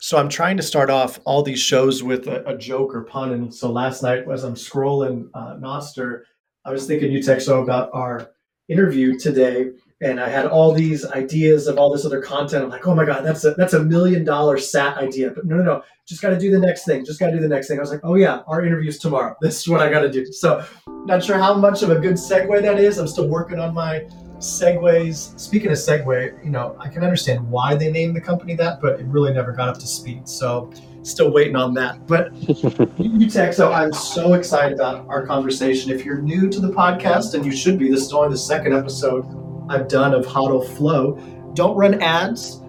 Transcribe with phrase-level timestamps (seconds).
[0.00, 3.32] So I'm trying to start off all these shows with a, a joke or pun.
[3.32, 6.22] And so last night, as I'm scrolling uh, Nostr,
[6.64, 8.30] I was thinking you UTXO about our
[8.68, 9.70] interview today,
[10.00, 12.64] and I had all these ideas of all this other content.
[12.64, 15.30] I'm like, oh my god, that's a that's a million dollar sat idea.
[15.30, 17.04] But no, no, no, just got to do the next thing.
[17.04, 17.78] Just got to do the next thing.
[17.78, 19.36] I was like, oh yeah, our interview's tomorrow.
[19.42, 20.24] This is what I got to do.
[20.32, 22.96] So, not sure how much of a good segue that is.
[22.96, 24.06] I'm still working on my
[24.40, 25.38] segues.
[25.38, 28.98] Speaking of segue, you know, I can understand why they named the company that, but
[28.98, 30.28] it really never got up to speed.
[30.28, 30.72] So
[31.02, 32.06] still waiting on that.
[32.06, 35.90] But UTXO, I'm so excited about our conversation.
[35.90, 38.74] If you're new to the podcast, and you should be, this is only the second
[38.74, 39.24] episode
[39.68, 41.14] I've done of Hodl Flow.
[41.54, 42.60] Don't run ads.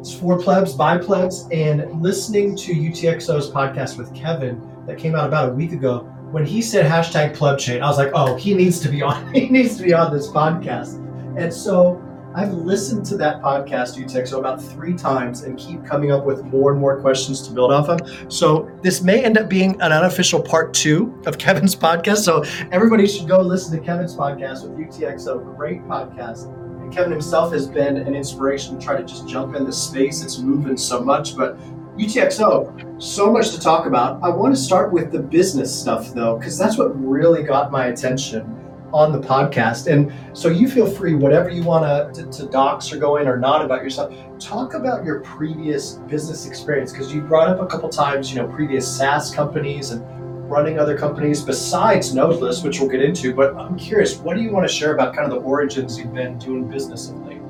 [0.00, 5.26] It's for plebs, by plebs, and listening to UTXO's podcast with Kevin that came out
[5.26, 6.00] about a week ago.
[6.30, 9.32] When he said hashtag pleb chain, I was like, oh, he needs to be on.
[9.34, 11.09] He needs to be on this podcast.
[11.36, 12.02] And so
[12.32, 16.70] I've listened to that podcast, UTXO, about three times and keep coming up with more
[16.70, 18.32] and more questions to build off of.
[18.32, 22.18] So this may end up being an unofficial part two of Kevin's podcast.
[22.18, 25.56] So everybody should go listen to Kevin's podcast with UTXO.
[25.56, 26.54] Great podcast.
[26.80, 30.22] And Kevin himself has been an inspiration to try to just jump into space.
[30.22, 31.58] It's moving so much, but
[31.98, 34.22] UTXO, oh, so much to talk about.
[34.22, 37.86] I want to start with the business stuff though, because that's what really got my
[37.86, 38.59] attention
[38.92, 39.86] on the podcast.
[39.92, 43.36] And so you feel free, whatever you want to, to dox or go in or
[43.36, 47.88] not about yourself, talk about your previous business experience because you brought up a couple
[47.88, 50.04] times, you know, previous SaaS companies and
[50.50, 53.32] running other companies besides Nodeless, which we'll get into.
[53.34, 56.12] But I'm curious, what do you want to share about kind of the origins you've
[56.12, 57.40] been doing business of late?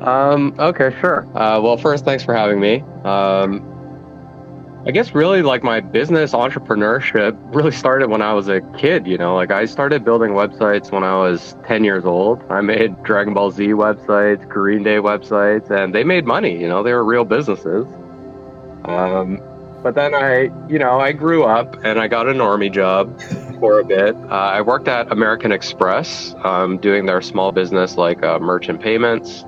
[0.00, 1.26] Um, okay, sure.
[1.36, 2.82] Uh, well, first, thanks for having me.
[3.04, 3.69] Um,
[4.86, 9.18] I guess really like my business entrepreneurship really started when I was a kid, you
[9.18, 12.42] know, like I started building websites when I was 10 years old.
[12.48, 16.82] I made Dragon Ball Z websites, Green Day websites, and they made money, you know,
[16.82, 17.86] they were real businesses.
[18.86, 19.42] Um,
[19.82, 23.20] but then I, you know, I grew up and I got a normie job
[23.60, 24.16] for a bit.
[24.16, 29.44] Uh, I worked at American Express um, doing their small business like uh, merchant payments.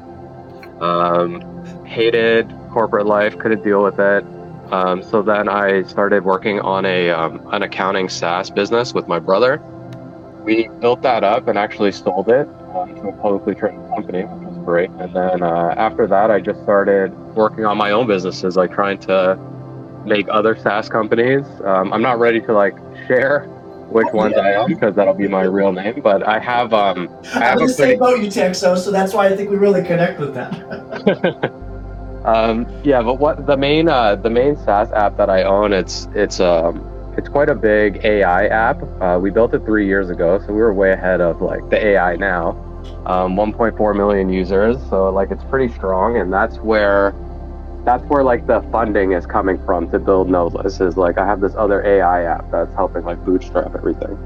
[0.79, 4.25] Um, hated corporate life, couldn't deal with it.
[4.73, 9.19] Um, so then I started working on a um, an accounting SaaS business with my
[9.19, 9.61] brother.
[10.45, 14.49] We built that up and actually sold it um, to a publicly traded company, which
[14.49, 14.89] was great.
[14.91, 18.97] And then uh, after that, I just started working on my own businesses, like trying
[19.01, 19.37] to
[20.07, 21.45] make other SaaS companies.
[21.67, 22.75] Um, I'm not ready to like
[23.07, 23.45] share
[23.91, 24.43] which oh, ones yeah.
[24.43, 26.01] I am because that'll be my real name.
[26.01, 29.27] But I have um I have I'm the same boat you Texo, so that's why
[29.27, 31.53] I think we really connect with that.
[32.25, 36.09] Um, yeah, but what the main uh, the main SaaS app that I own it's
[36.15, 36.89] it's um
[37.19, 38.83] it's quite a big AI app.
[39.01, 41.85] Uh, we built it three years ago, so we were way ahead of like the
[41.85, 42.51] AI now.
[43.07, 47.13] Um, 1.4 million users, so like it's pretty strong, and that's where
[47.85, 50.81] that's where like the funding is coming from to build Nodeless.
[50.81, 54.17] Is like I have this other AI app that's helping like bootstrap everything.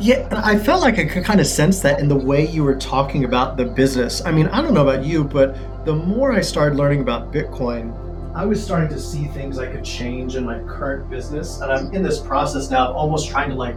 [0.00, 2.76] Yeah, I felt like I could kind of sense that in the way you were
[2.76, 4.24] talking about the business.
[4.24, 7.98] I mean, I don't know about you, but the more I started learning about Bitcoin,
[8.34, 11.60] I was starting to see things I could change in my current business.
[11.60, 13.76] And I'm in this process now of almost trying to like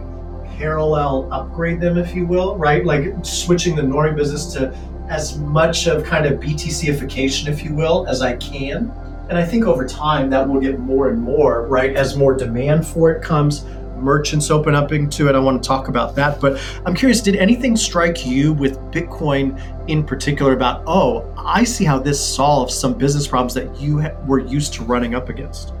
[0.56, 2.84] parallel upgrade them, if you will, right?
[2.84, 4.74] Like switching the Normie business to
[5.08, 8.90] as much of kind of BTCification, if you will, as I can.
[9.28, 11.94] And I think over time that will get more and more, right?
[11.94, 13.64] As more demand for it comes,
[13.96, 15.34] merchants open up into it.
[15.34, 16.40] I want to talk about that.
[16.40, 21.84] But I'm curious, did anything strike you with Bitcoin in particular about, oh, I see
[21.84, 25.72] how this solves some business problems that you ha- were used to running up against?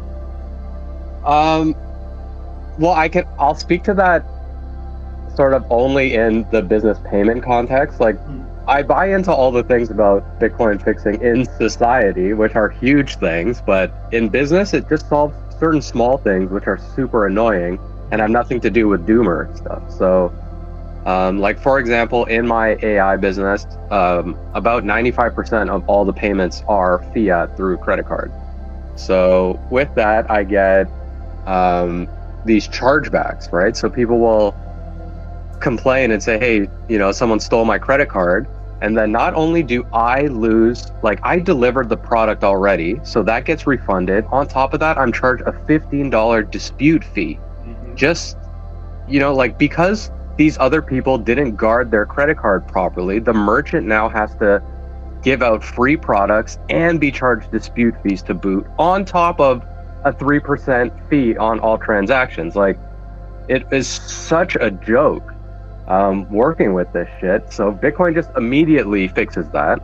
[1.24, 1.74] Um,
[2.78, 4.24] well, I can, I'll speak to that
[5.34, 8.00] sort of only in the business payment context.
[8.00, 8.44] Like, mm.
[8.68, 13.62] I buy into all the things about Bitcoin fixing in society, which are huge things,
[13.64, 17.78] but in business, it just solves certain small things which are super annoying
[18.10, 19.82] and have nothing to do with Doomer stuff.
[19.90, 20.32] So,
[21.06, 26.62] um, like for example, in my AI business, um, about 95% of all the payments
[26.68, 28.32] are fiat through credit card.
[28.96, 30.88] So with that, I get
[31.46, 32.08] um,
[32.44, 33.76] these chargebacks, right?
[33.76, 34.56] So people will
[35.60, 38.48] complain and say, "Hey, you know, someone stole my credit card."
[38.82, 43.46] And then not only do I lose, like I delivered the product already, so that
[43.46, 44.24] gets refunded.
[44.30, 47.38] On top of that, I'm charged a $15 dispute fee
[47.96, 48.36] just
[49.08, 53.86] you know like because these other people didn't guard their credit card properly the merchant
[53.86, 54.62] now has to
[55.26, 59.60] give out free products and be charged dispute fees to boot on top of
[60.04, 62.54] a 3% fee on all transactions.
[62.54, 62.78] Like
[63.48, 65.34] it is such a joke
[65.88, 67.52] um, working with this shit.
[67.52, 69.80] So bitcoin just immediately fixes that.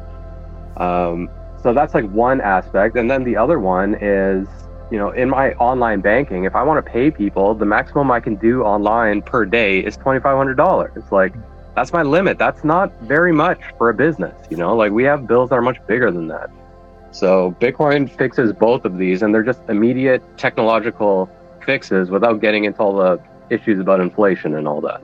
[0.76, 1.28] Um,
[1.60, 2.96] so that's like one aspect.
[2.96, 4.46] And then the other one is,
[4.92, 8.20] you know, in my online banking, if I want to pay people, the maximum I
[8.20, 10.94] can do online per day is $2,500.
[10.94, 11.32] It's Like,
[11.74, 12.36] that's my limit.
[12.36, 15.62] That's not very much for a business, you know, like we have bills that are
[15.62, 16.50] much bigger than that.
[17.10, 21.30] So Bitcoin fixes both of these and they're just immediate technological
[21.64, 23.18] fixes without getting into all the
[23.48, 25.00] issues about inflation and all that.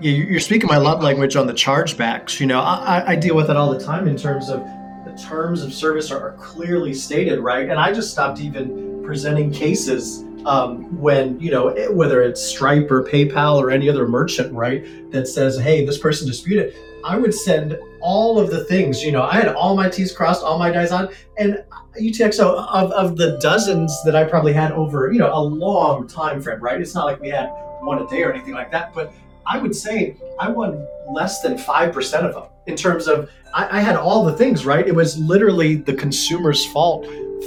[0.00, 2.40] Yeah, you're speaking my love language on the chargebacks.
[2.40, 4.60] You know, I, I deal with it all the time in terms of
[5.04, 7.68] the terms of service are, clearly stated, right?
[7.68, 13.02] And I just stopped even presenting cases um, when you know whether it's Stripe or
[13.02, 16.74] PayPal or any other merchant, right, that says, "Hey, this person disputed."
[17.04, 19.02] I would send all of the things.
[19.02, 21.08] You know, I had all my T's crossed, all my I's on,
[21.38, 21.64] and
[21.98, 26.42] UTXO of, of the dozens that I probably had over you know a long time
[26.42, 26.78] frame, right?
[26.78, 27.46] It's not like we had
[27.80, 29.14] one a day or anything like that, but
[29.46, 33.78] I would say I won less than five percent of them in terms of I,
[33.78, 34.86] I had all the things right.
[34.86, 37.06] It was literally the consumer's fault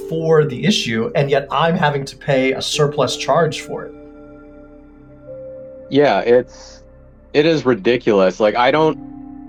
[0.10, 3.94] for the issue, and yet I'm having to pay a surplus charge for it.
[5.90, 6.84] Yeah, it's
[7.34, 8.40] it is ridiculous.
[8.40, 8.98] Like I don't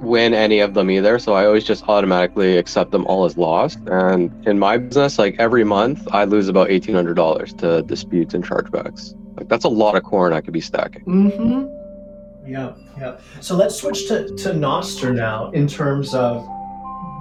[0.01, 3.79] win any of them either, so I always just automatically accept them all as lost.
[3.87, 8.35] And in my business, like every month, I lose about eighteen hundred dollars to disputes
[8.35, 9.15] and chargebacks.
[9.37, 11.05] Like that's a lot of corn I could be stacking.
[11.05, 12.51] Mm-hmm.
[12.51, 13.19] Yeah, yeah.
[13.41, 16.47] So let's switch to to Nostr now in terms of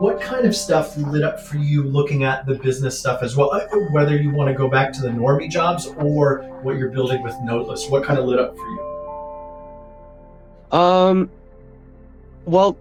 [0.02, 3.54] what kind of stuff lit up for you looking at the business stuff as well?
[3.54, 3.60] Uh,
[3.92, 7.36] whether you want to go back to the normie jobs or what you're building with
[7.36, 8.68] Nodeless, what kind of lit up for
[10.72, 10.80] you?
[10.80, 11.30] Um,
[12.46, 12.76] well,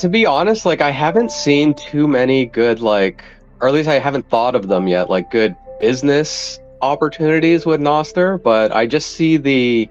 [0.00, 3.22] to be honest, like I haven't seen too many good, like,
[3.60, 8.42] or at least I haven't thought of them yet, like good business opportunities with Nostr,
[8.42, 9.88] but I just see the,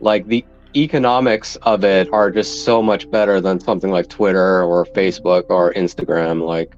[0.00, 0.44] like, the
[0.76, 5.72] economics of it are just so much better than something like Twitter or Facebook or
[5.74, 6.44] Instagram.
[6.46, 6.76] Like,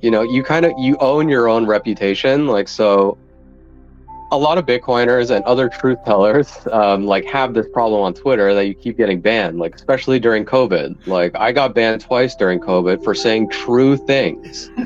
[0.00, 2.46] you know, you kind of you own your own reputation.
[2.46, 3.18] Like, so
[4.32, 8.54] a lot of Bitcoiners and other truth tellers um, like have this problem on Twitter
[8.54, 9.58] that you keep getting banned.
[9.58, 11.06] Like, especially during COVID.
[11.06, 14.70] Like, I got banned twice during COVID for saying true things.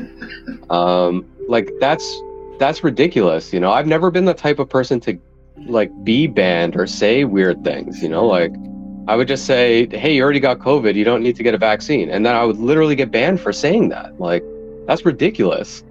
[0.71, 2.23] Um, like that's
[2.61, 3.53] that's ridiculous.
[3.53, 5.19] You know, I've never been the type of person to
[5.67, 8.53] like be banned or say weird things, you know, like
[9.09, 10.95] I would just say, "Hey, you already got COVID.
[10.95, 13.53] You don't need to get a vaccine," and then I would literally get banned for
[13.53, 14.21] saying that.
[14.21, 14.45] Like,
[14.87, 15.83] that's ridiculous.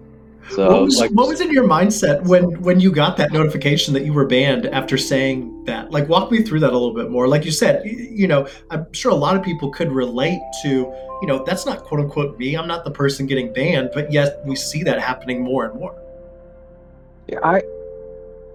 [0.51, 3.93] So, what was, like, what was in your mindset when when you got that notification
[3.95, 5.91] that you were banned after saying that?
[5.91, 7.27] Like, walk me through that a little bit more.
[7.27, 11.27] Like you said, you know, I'm sure a lot of people could relate to, you
[11.27, 12.55] know, that's not quote unquote me.
[12.55, 15.95] I'm not the person getting banned, but yet we see that happening more and more.
[17.27, 17.61] Yeah, I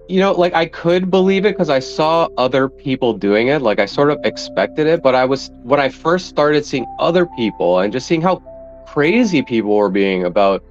[0.07, 3.61] you know, like I could believe it because I saw other people doing it.
[3.61, 7.25] Like I sort of expected it, but I was when I first started seeing other
[7.25, 8.37] people and just seeing how
[8.87, 10.63] crazy people were being about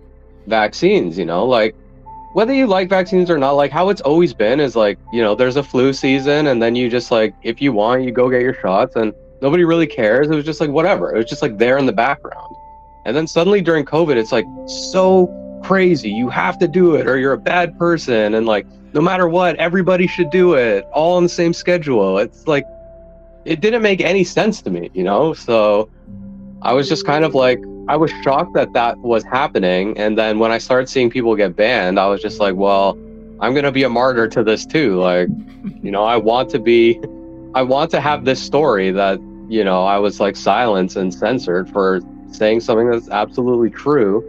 [0.46, 1.75] vaccines, you know, like
[2.34, 5.34] whether you like vaccines or not, like how it's always been is like, you know,
[5.34, 8.42] there's a flu season and then you just like, if you want, you go get
[8.42, 10.28] your shots and nobody really cares.
[10.28, 11.14] It was just like, whatever.
[11.14, 12.54] It was just like there in the background.
[13.04, 15.26] And then suddenly during COVID, it's like so
[15.64, 16.11] crazy.
[16.11, 18.34] You have to do it or you're a bad person.
[18.34, 22.19] And like, no matter what, everybody should do it all on the same schedule.
[22.19, 22.64] It's like,
[23.44, 25.34] it didn't make any sense to me, you know?
[25.34, 25.90] So
[26.62, 27.58] I was just kind of like,
[27.88, 29.99] I was shocked that that was happening.
[29.99, 32.91] And then when I started seeing people get banned, I was just like, well,
[33.41, 34.98] I'm going to be a martyr to this too.
[35.00, 35.29] Like,
[35.82, 37.00] you know, I want to be,
[37.55, 41.69] I want to have this story that, you know, I was like silenced and censored
[41.69, 42.00] for
[42.32, 44.24] saying something that's absolutely true.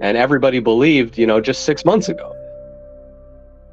[0.00, 2.34] And everybody believed, you know, just six months ago.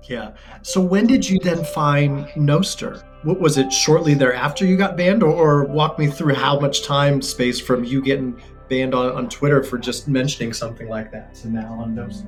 [0.03, 0.33] Yeah.
[0.61, 3.03] So when did you then find Nostr?
[3.23, 6.83] What was it shortly thereafter you got banned, or, or walk me through how much
[6.83, 11.35] time space from you getting banned on, on Twitter for just mentioning something like that
[11.35, 12.25] to now on Nostr?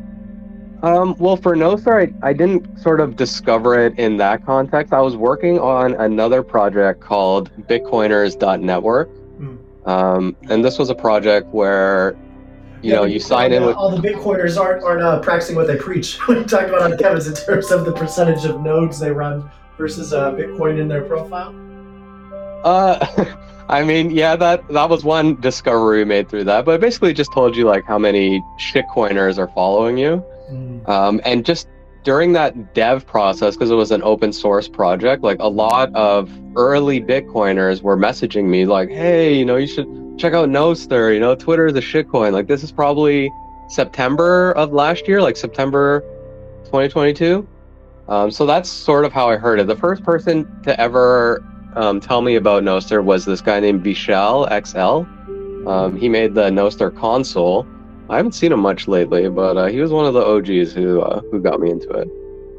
[0.84, 4.94] Um, well, for Nostr, I, I didn't sort of discover it in that context.
[4.94, 9.10] I was working on another project called Bitcoiners.network.
[9.10, 9.88] Mm.
[9.88, 12.16] Um, and this was a project where
[12.86, 15.66] you yeah, know, you sign in with all the Bitcoiners aren't aren't uh, practicing what
[15.66, 16.20] they preach.
[16.28, 20.14] we talked about on Kevin's in terms of the percentage of nodes they run versus
[20.14, 21.54] uh, Bitcoin in their profile.
[22.64, 23.26] Uh,
[23.70, 27.12] I mean, yeah, that that was one discovery we made through that, but it basically
[27.12, 30.88] just told you like how many shitcoiners are following you, mm.
[30.88, 31.68] um, and just
[32.04, 36.30] during that dev process, because it was an open source project, like a lot of
[36.56, 41.14] early Bitcoiners were messaging me like, "Hey, you know, you should." Check out Nostr.
[41.14, 42.34] You know, Twitter is a shitcoin.
[42.34, 43.32] Like this is probably
[43.70, 46.02] September of last year, like September
[46.66, 47.48] 2022.
[48.08, 49.68] Um, so that's sort of how I heard it.
[49.68, 51.44] The first person to ever
[51.76, 55.10] um, tell me about Nostr was this guy named Vishal XL.
[55.68, 57.66] Um, he made the Nostr console,
[58.10, 61.02] I haven't seen him much lately, but uh, he was one of the OGs who
[61.02, 62.08] uh, who got me into it.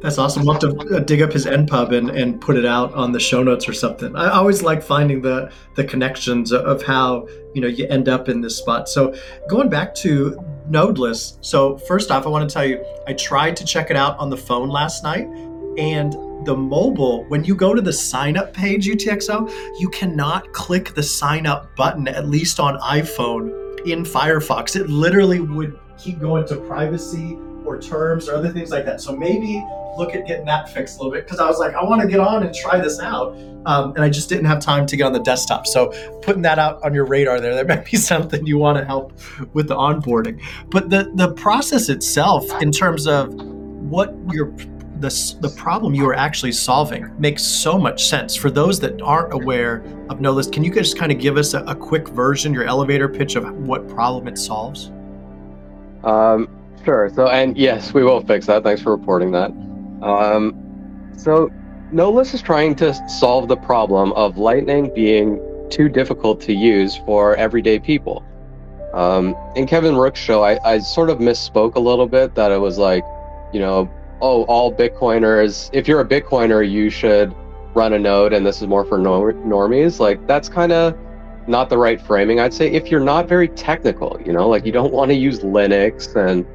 [0.02, 0.44] That's awesome.
[0.44, 3.20] We'll have to uh, dig up his NPub and, and put it out on the
[3.20, 4.14] show notes or something.
[4.14, 8.42] I always like finding the the connections of how you know you end up in
[8.42, 8.88] this spot.
[8.88, 9.14] So
[9.48, 10.36] going back to
[10.70, 11.38] Nodeless.
[11.40, 14.30] So first off, I want to tell you, I tried to check it out on
[14.30, 15.26] the phone last night,
[15.78, 16.12] and
[16.44, 19.48] the mobile, when you go to the sign up page, UTXO,
[19.80, 23.50] you cannot click the sign up button, at least on iPhone
[23.86, 24.76] in Firefox.
[24.76, 29.00] It literally would keep going to privacy or terms or other things like that.
[29.00, 29.64] So maybe
[29.96, 32.08] look at getting that fixed a little bit because I was like, I want to
[32.08, 33.36] get on and try this out.
[33.66, 35.66] Um, and I just didn't have time to get on the desktop.
[35.66, 35.88] So
[36.22, 39.12] putting that out on your radar there, that might be something you want to help
[39.54, 40.40] with the onboarding.
[40.70, 44.52] But the, the process itself, in terms of what your
[45.00, 48.34] the, the problem you are actually solving makes so much sense.
[48.34, 51.62] For those that aren't aware of Nodeless, can you just kind of give us a,
[51.64, 54.90] a quick version, your elevator pitch of what problem it solves?
[56.02, 56.48] Um,
[56.86, 57.10] sure.
[57.14, 58.62] So, and yes, we will fix that.
[58.62, 59.50] Thanks for reporting that.
[60.02, 60.54] Um,
[61.16, 61.50] so,
[61.92, 67.36] Nodeless is trying to solve the problem of Lightning being too difficult to use for
[67.36, 68.24] everyday people.
[68.94, 72.58] Um, in Kevin Rooke's show, I, I sort of misspoke a little bit that it
[72.58, 73.04] was like,
[73.52, 73.90] you know,
[74.20, 77.34] oh, all Bitcoiners, if you're a Bitcoiner, you should
[77.74, 80.00] run a node and this is more for normies.
[80.00, 80.96] Like, that's kind of
[81.46, 82.40] not the right framing.
[82.40, 85.40] I'd say if you're not very technical, you know, like you don't want to use
[85.40, 86.46] Linux and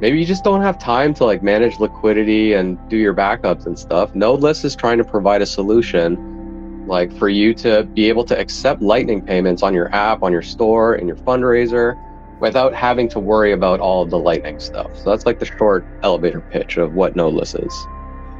[0.00, 3.78] maybe you just don't have time to like manage liquidity and do your backups and
[3.78, 4.12] stuff.
[4.12, 8.80] Nodeless is trying to provide a solution like for you to be able to accept
[8.80, 12.00] lightning payments on your app, on your store, in your fundraiser
[12.40, 14.96] without having to worry about all of the lightning stuff.
[14.98, 17.86] So that's like the short elevator pitch of what Nodeless is.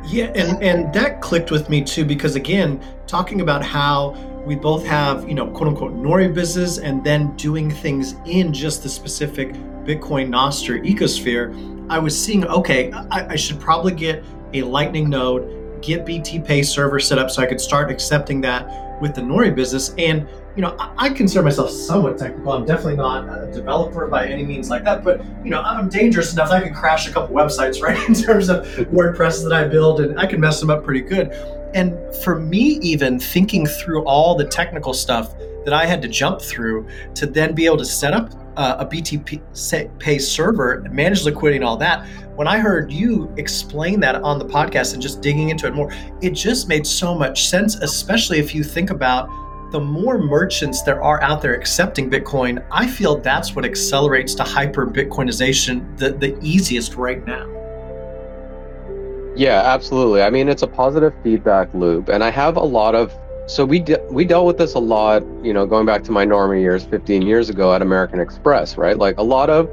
[0.06, 4.14] Yeah, and and that clicked with me too because again, talking about how
[4.46, 8.84] we both have, you know, quote unquote Normie business and then doing things in just
[8.84, 9.52] the specific
[9.84, 11.52] Bitcoin Nostr ecosphere,
[11.90, 14.24] I was seeing, okay, I, I should probably get
[14.54, 19.16] a Lightning node, get BTCPay server set up so I could start accepting that with
[19.16, 19.92] the Normie business.
[19.98, 22.52] And you know, I, consider myself somewhat technical.
[22.52, 26.32] I'm definitely not a developer by any means like that, but you know, I'm dangerous
[26.32, 27.98] enough I can crash a couple websites, right?
[28.08, 31.32] In terms of WordPress that I build, and I can mess them up pretty good.
[31.74, 31.94] And
[32.24, 35.36] for me, even thinking through all the technical stuff
[35.66, 36.86] that I had to jump through
[37.16, 41.76] to then be able to set up uh, a BTCPay server, manage liquidity, and all
[41.76, 42.06] that.
[42.36, 45.92] When I heard you explain that on the podcast and just digging into it more,
[46.22, 49.28] it just made so much sense, especially if you think about
[49.72, 54.44] the more merchants there are out there accepting Bitcoin, I feel that's what accelerates to
[54.44, 57.46] hyper Bitcoinization the, the easiest right now.
[59.34, 60.22] Yeah, absolutely.
[60.22, 63.12] I mean, it's a positive feedback loop, and I have a lot of.
[63.48, 66.24] So we de- we dealt with this a lot, you know, going back to my
[66.24, 68.96] normie years, 15 years ago at American Express, right?
[68.96, 69.68] Like a lot of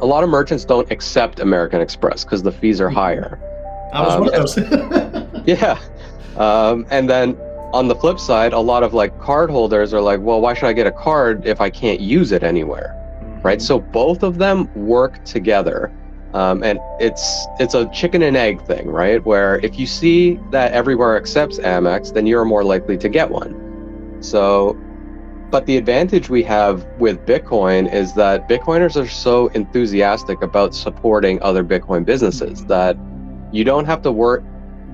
[0.00, 3.40] a lot of merchants don't accept American Express because the fees are higher.
[3.92, 5.46] I was um, one of those.
[5.46, 5.78] yeah,
[6.36, 7.36] um, and then
[7.72, 10.66] on the flip side, a lot of like card holders are like, well, why should
[10.66, 12.92] I get a card if I can't use it anywhere?
[13.42, 13.60] Right.
[13.60, 15.92] So both of them work together.
[16.34, 19.24] Um, and it's it's a chicken and egg thing, right?
[19.24, 24.18] Where if you see that everywhere accepts Amex, then you're more likely to get one.
[24.20, 24.76] So,
[25.50, 31.40] but the advantage we have with Bitcoin is that Bitcoiners are so enthusiastic about supporting
[31.42, 32.98] other Bitcoin businesses that
[33.52, 34.44] you don't have to work.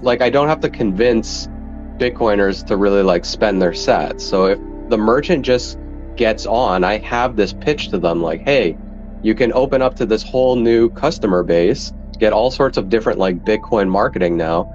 [0.02, 1.48] Like I don't have to convince
[2.02, 4.22] Bitcoiners to really like spend their sats.
[4.22, 5.78] So if the merchant just
[6.16, 8.76] gets on, I have this pitch to them like, hey,
[9.22, 13.20] you can open up to this whole new customer base, get all sorts of different
[13.20, 14.68] like Bitcoin marketing now,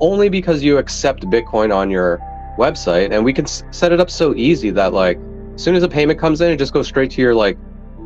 [0.00, 2.18] only because you accept Bitcoin on your
[2.58, 3.12] website.
[3.12, 5.20] And we can s- set it up so easy that like
[5.54, 7.56] as soon as a payment comes in, it just goes straight to your like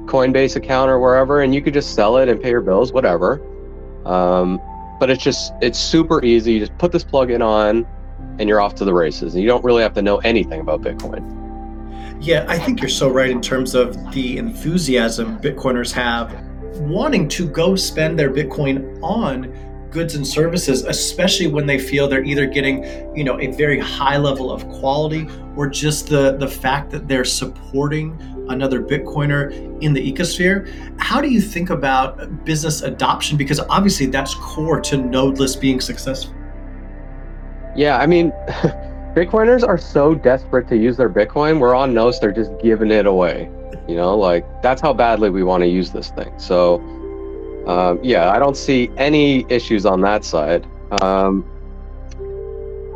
[0.04, 3.40] Coinbase account or wherever, and you could just sell it and pay your bills, whatever.
[4.04, 4.60] Um,
[5.00, 6.52] but it's just it's super easy.
[6.54, 7.86] You just put this plugin on,
[8.38, 9.34] and you're off to the races.
[9.34, 11.32] And you don't really have to know anything about Bitcoin.
[12.20, 16.34] Yeah, I think you're so right in terms of the enthusiasm Bitcoiners have
[16.80, 19.52] wanting to go spend their Bitcoin on
[19.90, 22.84] goods and services, especially when they feel they're either getting,
[23.16, 27.24] you know, a very high level of quality or just the the fact that they're
[27.24, 29.52] supporting another Bitcoiner
[29.82, 30.68] in the ecosphere.
[30.98, 33.36] How do you think about business adoption?
[33.36, 36.34] Because obviously that's core to nodeless being successful.
[37.76, 38.30] Yeah, I mean,
[39.14, 41.60] Bitcoiners are so desperate to use their Bitcoin.
[41.60, 43.50] We're on Nos, they're just giving it away.
[43.88, 46.32] You know, like that's how badly we want to use this thing.
[46.38, 46.80] So,
[47.66, 50.66] um, yeah, I don't see any issues on that side.
[51.02, 51.44] Um,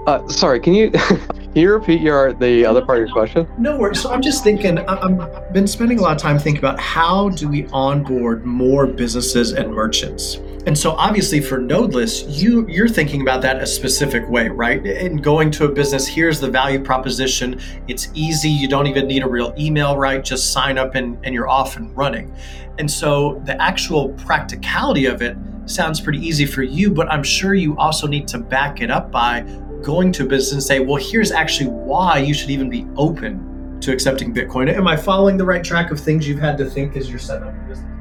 [0.06, 0.92] uh, sorry, can you
[1.52, 3.44] Can you repeat your the other part of your question?
[3.58, 4.00] No worries.
[4.00, 4.78] So I'm just thinking.
[4.78, 9.52] I've been spending a lot of time thinking about how do we onboard more businesses
[9.52, 10.38] and merchants.
[10.66, 14.84] And so obviously for Nodeless, you you're thinking about that a specific way, right?
[14.86, 17.58] And going to a business, here's the value proposition.
[17.88, 18.50] It's easy.
[18.50, 20.22] You don't even need a real email, right?
[20.22, 22.34] Just sign up and, and you're off and running.
[22.78, 27.54] And so the actual practicality of it sounds pretty easy for you, but I'm sure
[27.54, 29.40] you also need to back it up by
[29.82, 33.78] going to a business and say, well, here's actually why you should even be open
[33.80, 34.70] to accepting Bitcoin.
[34.70, 37.48] Am I following the right track of things you've had to think as you're setting
[37.48, 37.99] up your business?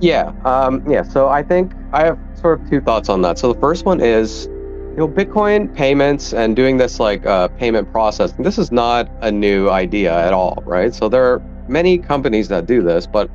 [0.00, 1.02] Yeah, um, yeah.
[1.02, 3.38] So I think I have sort of two thoughts on that.
[3.38, 7.90] So the first one is, you know, Bitcoin payments and doing this like uh, payment
[7.90, 8.42] processing.
[8.44, 10.94] This is not a new idea at all, right?
[10.94, 13.30] So there are many companies that do this, but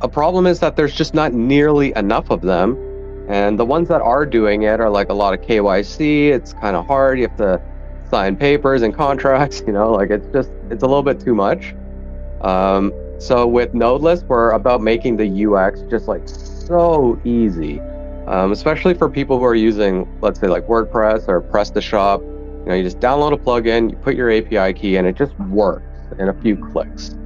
[0.00, 2.76] a problem is that there's just not nearly enough of them
[3.28, 6.28] and the ones that are doing it are like a lot of KYC.
[6.28, 7.18] It's kind of hard.
[7.18, 7.60] You have to
[8.10, 11.74] sign papers and contracts, you know, like it's just, it's a little bit too much.
[12.42, 12.92] Um,
[13.24, 17.80] so with Nodeless, we're about making the UX just like so easy,
[18.26, 22.20] um, especially for people who are using, let's say, like WordPress or PrestaShop.
[22.20, 25.32] You know, you just download a plugin, you put your API key, and it just
[25.40, 25.86] works
[26.18, 27.16] in a few clicks.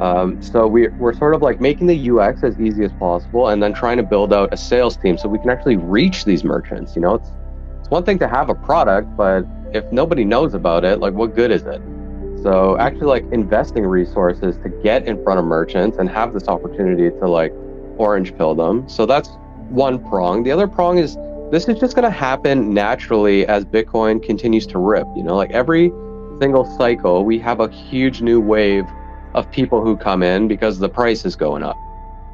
[0.00, 3.62] Um, so we, we're sort of like making the UX as easy as possible and
[3.62, 6.96] then trying to build out a sales team so we can actually reach these merchants.
[6.96, 7.30] You know, it's,
[7.78, 11.36] it's one thing to have a product, but if nobody knows about it, like what
[11.36, 11.80] good is it?
[12.42, 17.10] So actually like investing resources to get in front of merchants and have this opportunity
[17.10, 17.52] to like
[17.96, 18.88] orange pill them.
[18.88, 19.30] So that's
[19.68, 20.44] one prong.
[20.44, 21.16] The other prong is
[21.50, 25.06] this is just going to happen naturally as Bitcoin continues to rip.
[25.16, 25.90] You know, like every
[26.40, 28.84] single cycle, we have a huge new wave
[29.34, 31.76] of people who come in because the price is going up.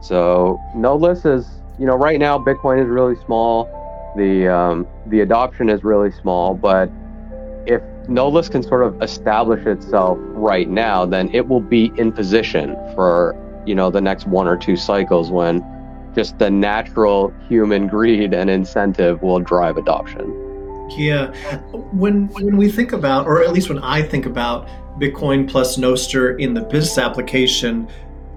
[0.01, 3.71] So Nodeless is, you know, right now Bitcoin is really small.
[4.17, 6.91] The um, the adoption is really small, but
[8.05, 12.75] if Nodeless can sort of establish itself right now, then it will be in position
[12.95, 13.35] for
[13.67, 15.65] you know the next one or two cycles when
[16.15, 20.41] just the natural human greed and incentive will drive adoption.
[20.91, 21.33] Yeah,
[21.93, 24.69] when when we think about, or at least when I think about
[25.01, 27.89] Bitcoin plus Nostr in the business application.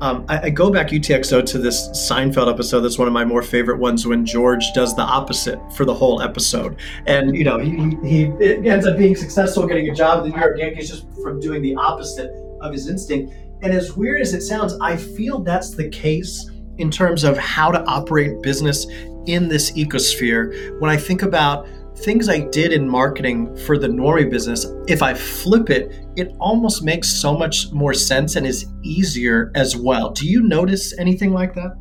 [0.02, 2.82] Um, I, I, go back UTXO to this Seinfeld episode.
[2.82, 6.22] That's one of my more favorite ones when George does the opposite for the whole
[6.22, 7.72] episode, and you know he,
[8.04, 11.08] he, he ends up being successful, getting a job at the New York Yankees just
[11.24, 12.32] from doing the opposite
[12.62, 13.34] of his instinct.
[13.64, 17.72] And as weird as it sounds, I feel that's the case in terms of how
[17.72, 18.86] to operate business
[19.26, 20.80] in this ecosphere.
[20.80, 21.68] When I think about
[22.04, 26.84] things I did in marketing for the Normie business, if I flip it, it almost
[26.84, 30.12] makes so much more sense and is easier as well.
[30.12, 31.76] Do you notice anything like that?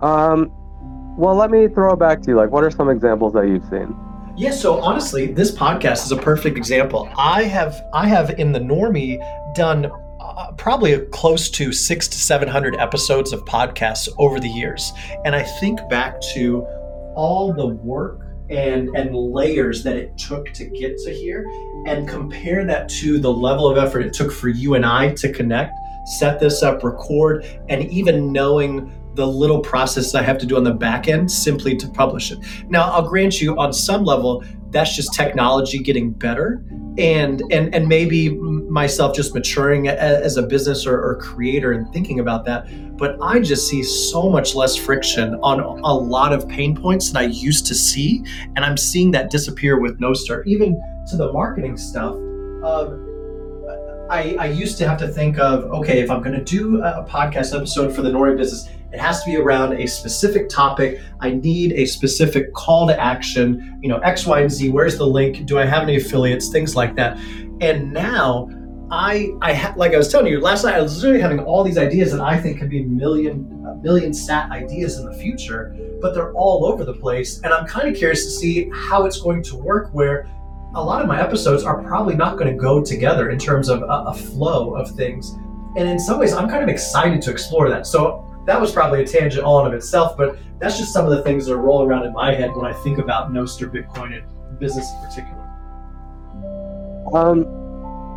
[0.00, 0.52] Um,
[1.16, 2.36] well, let me throw it back to you.
[2.36, 3.96] Like, what are some examples that you've seen?
[4.36, 7.10] Yeah, so honestly, this podcast is a perfect example.
[7.18, 9.18] I have I have in the Normie
[9.56, 14.92] done uh, probably close to six to seven hundred episodes of podcasts over the years,
[15.24, 16.64] and I think back to
[17.16, 21.44] all the work and and layers that it took to get to here
[21.86, 25.32] and compare that to the level of effort it took for you and I to
[25.32, 25.72] connect,
[26.18, 30.64] set this up, record, and even knowing the little process I have to do on
[30.64, 32.38] the back end simply to publish it.
[32.68, 36.62] Now, I'll grant you on some level that's just technology getting better
[36.98, 42.20] and and and maybe myself just maturing as a business or, or, creator and thinking
[42.20, 42.66] about that
[42.96, 47.20] but i just see so much less friction on a lot of pain points that
[47.20, 48.24] i used to see
[48.56, 52.14] and i'm seeing that disappear with nostr even to the marketing stuff
[52.64, 53.04] um,
[54.10, 57.06] I, I used to have to think of okay if i'm going to do a
[57.08, 61.00] podcast episode for the Normie business it has to be around a specific topic.
[61.20, 64.70] I need a specific call to action, you know, X, Y, and Z.
[64.70, 65.44] Where's the link?
[65.46, 66.48] Do I have any affiliates?
[66.48, 67.18] Things like that.
[67.60, 68.48] And now
[68.90, 71.62] I, I ha- like I was telling you last night, I was literally having all
[71.62, 75.14] these ideas that I think could be million, million a million sat ideas in the
[75.14, 77.40] future, but they're all over the place.
[77.42, 80.26] And I'm kind of curious to see how it's going to work where
[80.74, 83.82] a lot of my episodes are probably not going to go together in terms of
[83.82, 85.32] a, a flow of things.
[85.76, 87.86] And in some ways, I'm kind of excited to explore that.
[87.86, 91.10] So that was probably a tangent all in of itself, but that's just some of
[91.10, 94.58] the things that roll around in my head when I think about Nostr Bitcoin and
[94.58, 95.44] business in particular.
[97.12, 97.44] Um,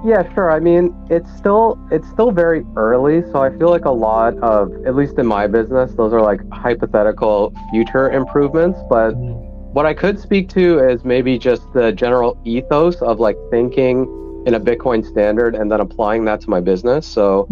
[0.06, 0.50] yeah, sure.
[0.50, 4.72] I mean, it's still it's still very early, so I feel like a lot of,
[4.86, 8.80] at least in my business, those are like hypothetical future improvements.
[8.90, 9.34] But mm-hmm.
[9.74, 14.08] what I could speak to is maybe just the general ethos of like thinking
[14.48, 17.06] in a Bitcoin standard and then applying that to my business.
[17.06, 17.50] So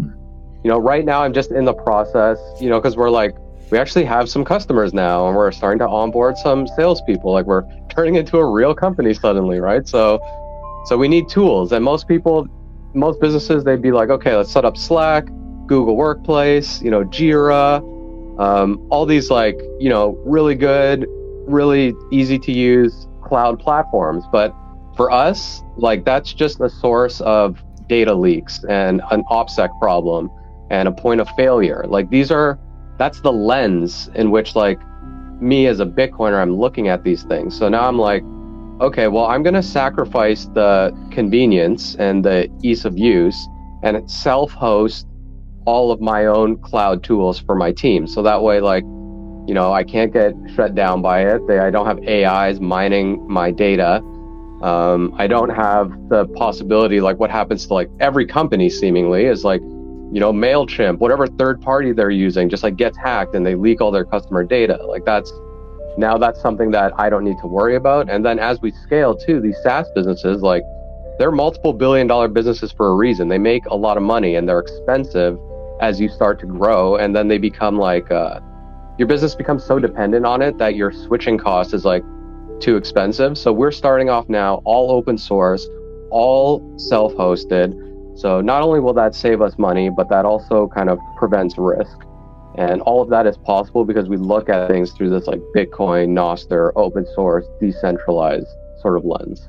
[0.63, 3.35] you know, right now I'm just in the process, you know, because we're like,
[3.71, 7.31] we actually have some customers now and we're starting to onboard some salespeople.
[7.31, 9.87] Like we're turning into a real company suddenly, right?
[9.87, 10.19] So,
[10.85, 12.47] So we need tools, and most people,
[12.93, 15.25] most businesses, they'd be like, okay, let's set up Slack,
[15.67, 17.79] Google Workplace, you know, Jira,
[18.39, 21.05] um, all these like, you know, really good,
[21.47, 24.23] really easy to use cloud platforms.
[24.31, 24.55] But
[24.95, 30.29] for us, like that's just a source of data leaks and an OPSEC problem
[30.69, 31.85] and a point of failure.
[31.87, 32.59] Like these are,
[32.97, 34.79] that's the lens in which like
[35.41, 37.57] me as a Bitcoiner, I'm looking at these things.
[37.57, 38.23] So now I'm like,
[38.81, 43.47] okay, well, I'm going to sacrifice the convenience and the ease of use
[43.83, 45.07] and self host
[45.65, 48.07] all of my own cloud tools for my team.
[48.07, 51.45] So that way, like, you know, I can't get shut down by it.
[51.47, 53.97] They, I don't have AIs mining my data.
[54.61, 59.43] Um, I don't have the possibility, like what happens to like every company seemingly is
[59.43, 59.61] like,
[60.11, 63.81] you know, MailChimp, whatever third party they're using, just like gets hacked and they leak
[63.81, 64.83] all their customer data.
[64.85, 65.31] Like that's
[65.97, 68.09] now that's something that I don't need to worry about.
[68.09, 70.63] And then as we scale too, these SaaS businesses, like
[71.19, 73.27] they're multiple billion dollar businesses for a reason.
[73.27, 75.37] They make a lot of money and they're expensive
[75.81, 76.95] as you start to grow.
[76.95, 78.39] And then they become like, uh,
[78.97, 82.03] your business becomes so dependent on it that your switching cost is like
[82.59, 83.37] too expensive.
[83.37, 85.67] So we're starting off now all open source,
[86.09, 87.73] all self hosted.
[88.19, 91.99] So not only will that save us money, but that also kind of prevents risk.
[92.55, 96.09] And all of that is possible because we look at things through this like Bitcoin,
[96.09, 98.47] Nostr, open source, decentralized
[98.81, 99.47] sort of lens.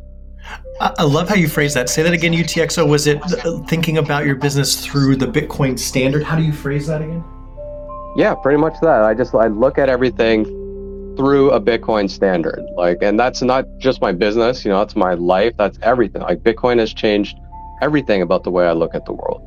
[0.80, 1.88] I love how you phrase that.
[1.88, 2.88] Say that again, UTXO.
[2.88, 6.22] Was it uh, thinking about your business through the Bitcoin standard?
[6.22, 7.24] How do you phrase that again?
[8.16, 9.02] Yeah, pretty much that.
[9.02, 10.44] I just I look at everything
[11.16, 12.64] through a Bitcoin standard.
[12.76, 16.22] Like and that's not just my business, you know, that's my life, that's everything.
[16.22, 17.36] Like Bitcoin has changed
[17.80, 19.42] everything about the way I look at the world.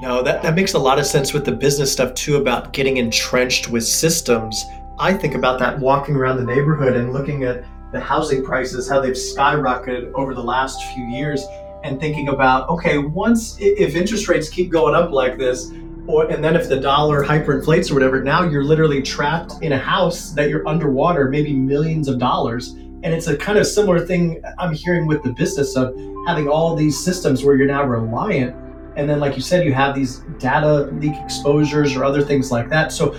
[0.00, 2.96] No, that, that makes a lot of sense with the business stuff too about getting
[2.96, 4.64] entrenched with systems.
[4.98, 9.00] I think about that walking around the neighborhood and looking at the housing prices, how
[9.00, 11.44] they've skyrocketed over the last few years,
[11.84, 15.70] and thinking about, okay, once if interest rates keep going up like this,
[16.06, 19.78] or and then if the dollar hyperinflates or whatever, now you're literally trapped in a
[19.78, 22.74] house that you're underwater, maybe millions of dollars.
[23.02, 25.94] And it's a kind of similar thing I'm hearing with the business of
[26.26, 28.56] having all these systems where you're now reliant
[28.96, 32.68] and then, like you said, you have these data leak exposures or other things like
[32.68, 32.92] that.
[32.92, 33.16] So,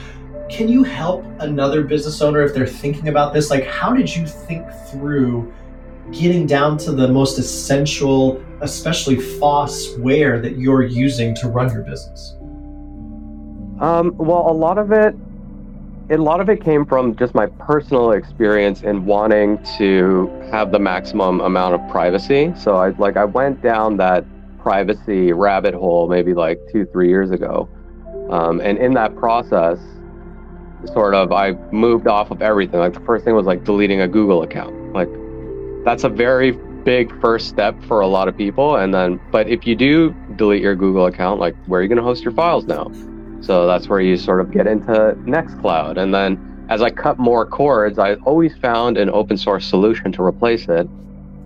[0.49, 3.49] can you help another business owner if they're thinking about this?
[3.49, 5.51] Like, how did you think through
[6.11, 11.81] getting down to the most essential, especially FOSS ware that you're using to run your
[11.81, 12.35] business?
[13.79, 15.15] Um, well, a lot of it,
[16.09, 20.79] a lot of it came from just my personal experience in wanting to have the
[20.79, 22.53] maximum amount of privacy.
[22.57, 24.25] So I like I went down that
[24.59, 27.69] privacy rabbit hole maybe like two, three years ago.
[28.29, 29.79] Um, and in that process,
[30.91, 32.79] sort of, I moved off of everything.
[32.79, 34.93] Like the first thing was like deleting a Google account.
[34.93, 35.09] Like
[35.85, 36.51] that's a very
[36.83, 38.75] big first step for a lot of people.
[38.75, 41.97] And then, but if you do delete your Google account, like where are you going
[41.97, 42.91] to host your files now?
[43.43, 44.91] So that's where you sort of get into
[45.25, 45.97] Nextcloud.
[45.97, 50.23] And then as I cut more cords, I always found an open source solution to
[50.23, 50.87] replace it.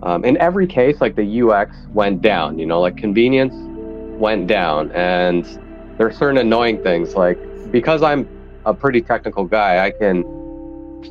[0.04, 3.54] Um, in every case, like the UX went down, you know, like convenience
[4.20, 4.92] went down.
[4.92, 5.44] And
[5.98, 7.36] there are certain annoying things, like
[7.72, 8.28] because I'm
[8.64, 10.22] a pretty technical guy, I can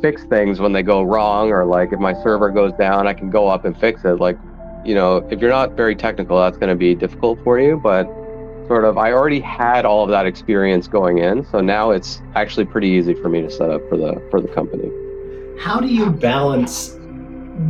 [0.01, 3.29] fix things when they go wrong, or like if my server goes down, I can
[3.29, 4.21] go up and fix it.
[4.21, 4.37] Like,
[4.85, 7.77] you know, if you're not very technical, that's going to be difficult for you.
[7.77, 8.07] But
[8.67, 12.65] sort of, I already had all of that experience going in, so now it's actually
[12.65, 14.91] pretty easy for me to set up for the for the company.
[15.59, 16.93] How do you balance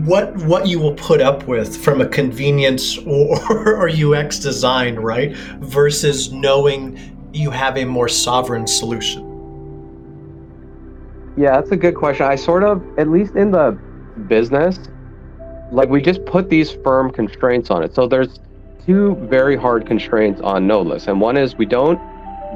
[0.03, 3.39] what what you will put up with from a convenience or,
[3.85, 5.35] or UX design, right?
[5.59, 6.97] Versus knowing
[7.33, 9.23] you have a more sovereign solution.
[11.37, 12.25] Yeah, that's a good question.
[12.25, 13.77] I sort of, at least in the
[14.27, 14.79] business,
[15.71, 17.93] like we just put these firm constraints on it.
[17.93, 18.39] So there's
[18.87, 21.99] two very hard constraints on Nodeless, and one is we don't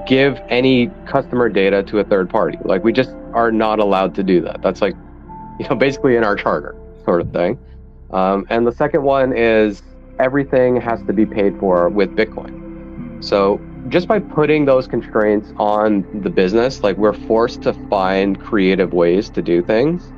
[0.08, 2.58] give any customer data to a third party.
[2.64, 4.62] Like we just are not allowed to do that.
[4.62, 4.96] That's like,
[5.60, 7.60] you know, basically in our charter sort of thing.
[8.12, 9.84] Um, and the second one is
[10.20, 13.24] everything has to be paid for with Bitcoin.
[13.24, 18.94] So just by putting those constraints on the business, like we're forced to find creative
[18.94, 20.12] ways to do things.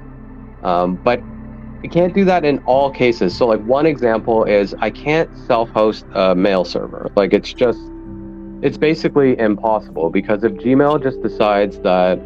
[0.63, 1.21] Um, but
[1.83, 3.35] we can't do that in all cases.
[3.35, 7.11] So, like one example is I can't self-host a mail server.
[7.17, 7.79] Like it's just,
[8.61, 12.19] it's basically impossible because if Gmail just decides that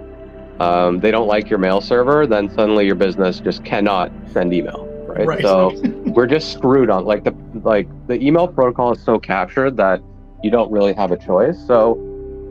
[0.60, 4.86] um, they don't like your mail server, then suddenly your business just cannot send email,
[5.08, 5.26] right?
[5.26, 5.41] right.
[5.41, 5.72] So
[6.06, 10.02] we're just screwed on like the like the email protocol is so captured that
[10.43, 11.58] you don't really have a choice.
[11.65, 11.96] So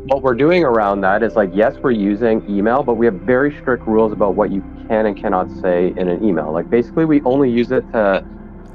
[0.07, 3.55] what we're doing around that is like yes, we're using email, but we have very
[3.57, 6.53] strict rules about what you can and cannot say in an email.
[6.53, 8.25] Like basically, we only use it to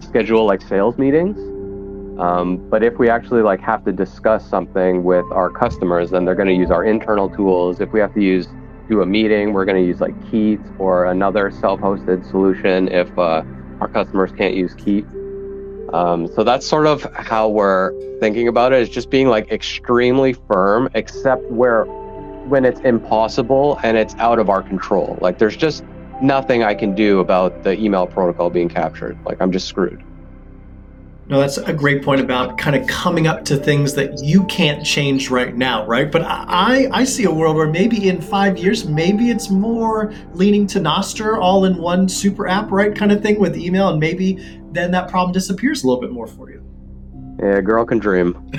[0.02, 1.38] schedule like sales meetings.
[2.20, 6.36] Um, but if we actually like have to discuss something with our customers, then they're
[6.36, 7.80] going to use our internal tools.
[7.80, 8.48] If we have to use
[8.90, 13.44] do a meeting, we're going to use like Keet or another self-hosted solution if uh,
[13.80, 15.21] our customers can't use Keet.
[15.94, 18.82] Um, so that's sort of how we're thinking about it.
[18.82, 21.86] Is just being like extremely firm, except where
[22.48, 25.18] when it's impossible and it's out of our control.
[25.22, 25.84] Like there's just
[26.22, 29.18] nothing I can do about the email protocol being captured.
[29.26, 30.04] Like I'm just screwed.
[31.32, 34.86] No, that's a great point about kind of coming up to things that you can't
[34.86, 36.12] change right now, right?
[36.12, 40.68] But I, I see a world where maybe in five years, maybe it's more leaning
[40.68, 42.94] to Nostr all in one super app, right?
[42.94, 46.28] Kind of thing with email, and maybe then that problem disappears a little bit more
[46.28, 46.62] for you.
[47.42, 48.34] Yeah, girl can dream.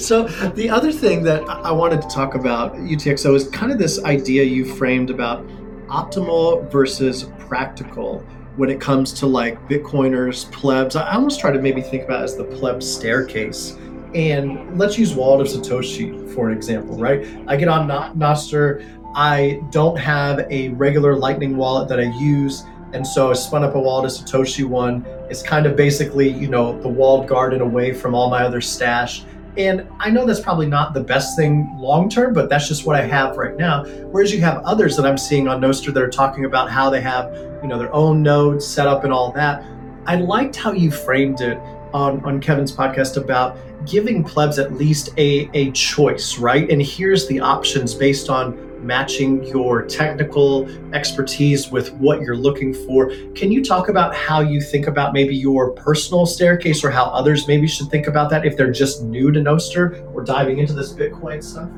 [0.00, 4.02] so the other thing that I wanted to talk about UTXO is kind of this
[4.02, 5.46] idea you framed about
[5.86, 10.96] optimal versus practical when it comes to like Bitcoiners, plebs.
[10.96, 13.76] I almost try to maybe think about as the pleb staircase.
[14.14, 17.26] And let's use Wallet of Satoshi for an example, right?
[17.46, 18.84] I get on Nostr.
[19.14, 22.64] I don't have a regular Lightning wallet that I use.
[22.92, 25.06] And so I spun up a Wallet of Satoshi one.
[25.30, 29.24] It's kind of basically, you know, the walled garden away from all my other stash.
[29.56, 32.96] And I know that's probably not the best thing long term, but that's just what
[32.96, 33.84] I have right now.
[33.84, 37.02] Whereas you have others that I'm seeing on Nostr that are talking about how they
[37.02, 39.64] have, you know, their own nodes set up and all that.
[40.06, 41.58] I liked how you framed it
[41.92, 46.70] on, on Kevin's podcast about giving plebs at least a, a choice, right?
[46.70, 53.10] And here's the options based on matching your technical expertise with what you're looking for.
[53.34, 57.46] Can you talk about how you think about maybe your personal staircase or how others
[57.46, 60.92] maybe should think about that if they're just new to Nostr or diving into this
[60.92, 61.70] Bitcoin stuff?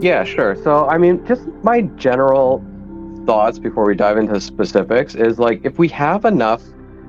[0.00, 0.56] Yeah, sure.
[0.62, 2.64] So, I mean, just my general
[3.26, 6.62] thoughts before we dive into specifics is like if we have enough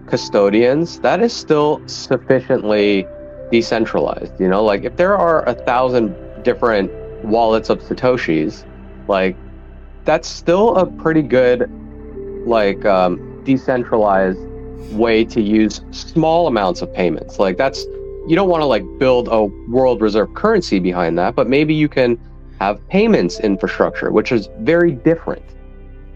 [0.08, 3.08] custodians, that is still sufficiently
[3.52, 4.40] decentralized.
[4.40, 6.92] You know, like if there are a thousand different
[7.24, 8.66] wallets of satoshis
[9.08, 9.36] like
[10.06, 11.70] that's still a pretty good
[12.46, 14.40] like um, decentralized
[14.92, 17.40] way to use small amounts of payments.
[17.40, 17.84] Like that's
[18.28, 21.90] you don't want to like build a world reserve currency behind that but maybe you
[21.90, 22.18] can
[22.60, 25.44] have payments infrastructure which is very different.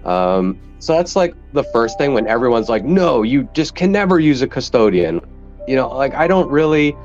[0.05, 4.19] Um, so that's like the first thing when everyone's like no you just can never
[4.19, 5.21] use a custodian.
[5.67, 6.95] You know like i don't really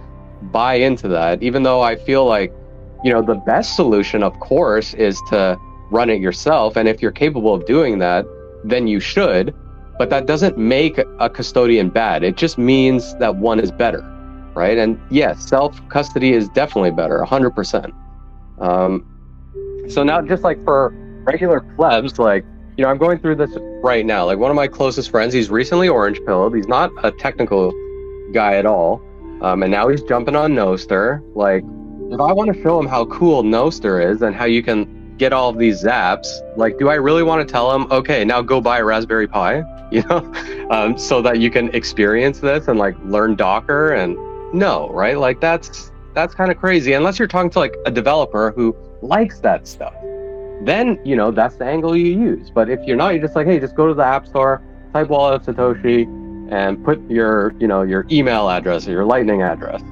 [0.42, 2.52] buy into that even though i feel like
[3.02, 5.58] you know, the best solution, of course, is to
[5.90, 6.76] run it yourself.
[6.76, 8.24] And if you're capable of doing that,
[8.64, 9.54] then you should.
[9.98, 12.24] But that doesn't make a custodian bad.
[12.24, 14.00] It just means that one is better,
[14.54, 14.78] right?
[14.78, 17.92] And yes, self custody is definitely better, 100%.
[18.58, 19.06] Um,
[19.88, 20.92] so now, just like for
[21.24, 22.44] regular plebs, like,
[22.76, 23.50] you know, I'm going through this
[23.82, 24.24] right now.
[24.24, 26.54] Like, one of my closest friends, he's recently orange pilled.
[26.54, 27.72] He's not a technical
[28.32, 29.02] guy at all.
[29.42, 31.20] Um, and now he's jumping on Nostr.
[31.34, 31.64] Like,
[32.12, 35.32] if I want to show him how cool Nostr is and how you can get
[35.32, 38.60] all of these zaps, like, do I really want to tell him, okay, now go
[38.60, 40.32] buy a Raspberry Pi, you know,
[40.70, 43.94] um, so that you can experience this and like learn Docker?
[43.94, 44.16] And
[44.52, 45.18] no, right?
[45.18, 46.92] Like, that's that's kind of crazy.
[46.92, 49.94] Unless you're talking to like a developer who likes that stuff,
[50.64, 52.50] then you know that's the angle you use.
[52.50, 55.08] But if you're not, you're just like, hey, just go to the App Store, type
[55.08, 56.04] Wallet of Satoshi,
[56.52, 59.82] and put your you know your email address or your Lightning address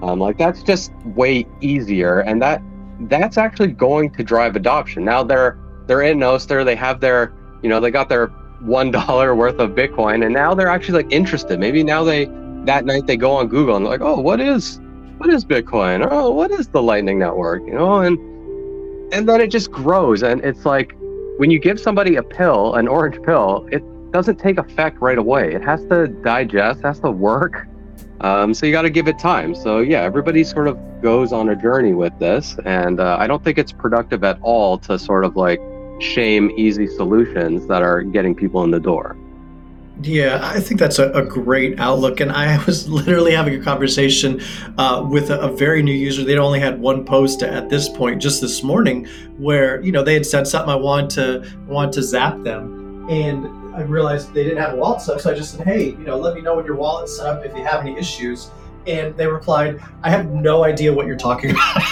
[0.00, 2.62] um, like that's just way easier, and that
[3.02, 5.04] that's actually going to drive adoption.
[5.04, 7.32] Now they're they're in Nostr, they have their
[7.62, 8.28] you know they got their
[8.60, 11.58] one dollar worth of Bitcoin, and now they're actually like interested.
[11.58, 12.26] Maybe now they
[12.64, 14.80] that night they go on Google and they're like, oh, what is
[15.18, 16.06] what is Bitcoin?
[16.08, 17.62] Oh, what is the Lightning Network?
[17.66, 18.18] You know, and
[19.12, 20.94] and then it just grows, and it's like
[21.38, 23.82] when you give somebody a pill, an orange pill, it
[24.12, 25.54] doesn't take effect right away.
[25.54, 27.66] It has to digest, has to work
[28.20, 29.54] um, so you got to give it time.
[29.54, 33.42] So yeah, everybody sort of goes on a journey with this, and uh, I don't
[33.44, 35.60] think it's productive at all to sort of like
[36.00, 39.16] shame easy solutions that are getting people in the door.
[40.00, 42.20] Yeah, I think that's a, a, great outlook.
[42.20, 44.40] And I was literally having a conversation
[44.78, 46.22] uh, with a, a, very new user.
[46.22, 50.14] They'd only had one post at this point just this morning where, you know, they
[50.14, 53.08] had said something I wanted to want to zap them.
[53.10, 55.90] And I realized they didn't have a wallet set up, so I just said, "Hey,
[55.90, 58.50] you know, let me know when your wallet's set up if you have any issues."
[58.86, 61.82] And they replied, "I have no idea what you're talking about."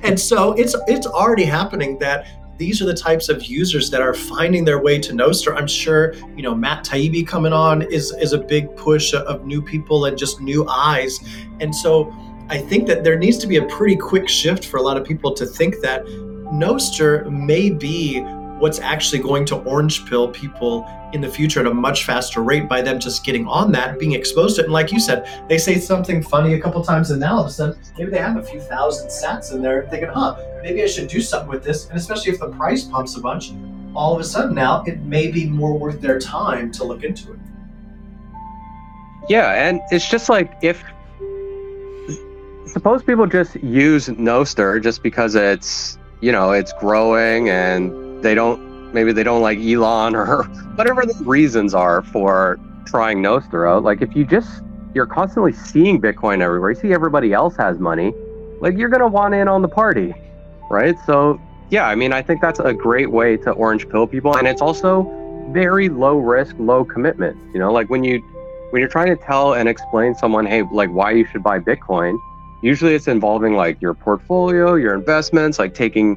[0.02, 4.14] and so it's it's already happening that these are the types of users that are
[4.14, 5.54] finding their way to Nostr.
[5.54, 9.60] I'm sure you know Matt Taibbi coming on is is a big push of new
[9.60, 11.18] people and just new eyes,
[11.60, 12.10] and so
[12.48, 15.04] I think that there needs to be a pretty quick shift for a lot of
[15.04, 16.04] people to think that
[16.52, 18.24] Nostr may be
[18.62, 22.68] what's actually going to orange pill people in the future at a much faster rate
[22.68, 24.66] by them just getting on that, being exposed to it.
[24.66, 27.48] And like you said, they say something funny a couple times, and now all of
[27.48, 30.86] a sudden, maybe they have a few thousand sats in there, thinking, huh, maybe I
[30.86, 31.88] should do something with this.
[31.88, 33.52] And especially if the price pumps a bunch,
[33.96, 37.32] all of a sudden now it may be more worth their time to look into
[37.32, 37.40] it.
[39.28, 40.84] Yeah, and it's just like if
[42.66, 48.60] suppose people just use Nostr just because it's you know it's growing and they don't
[48.94, 50.42] maybe they don't like Elon or
[50.76, 53.82] whatever the reasons are for trying Nostr out.
[53.82, 54.62] Like if you just
[54.94, 58.12] you're constantly seeing Bitcoin everywhere, you see everybody else has money,
[58.60, 60.14] like you're gonna want in on the party,
[60.70, 60.96] right?
[61.06, 64.46] So yeah, I mean I think that's a great way to orange pill people, and
[64.46, 65.10] it's also
[65.50, 67.36] very low risk, low commitment.
[67.52, 68.20] You know, like when you
[68.70, 72.18] when you're trying to tell and explain someone, hey, like why you should buy Bitcoin,
[72.62, 76.16] usually it's involving like your portfolio, your investments, like taking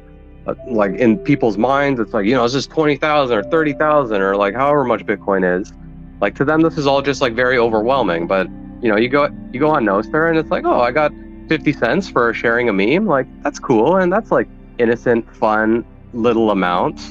[0.68, 4.54] like in people's minds, it's like, you know, it's just 20,000 or 30,000 or like
[4.54, 5.72] however much Bitcoin is.
[6.20, 8.26] Like to them, this is all just like very overwhelming.
[8.26, 8.48] But,
[8.80, 11.12] you know, you go, you go on Nostr and it's like, oh, I got
[11.48, 13.06] 50 cents for sharing a meme.
[13.06, 13.96] Like that's cool.
[13.96, 17.10] And that's like innocent, fun little amounts.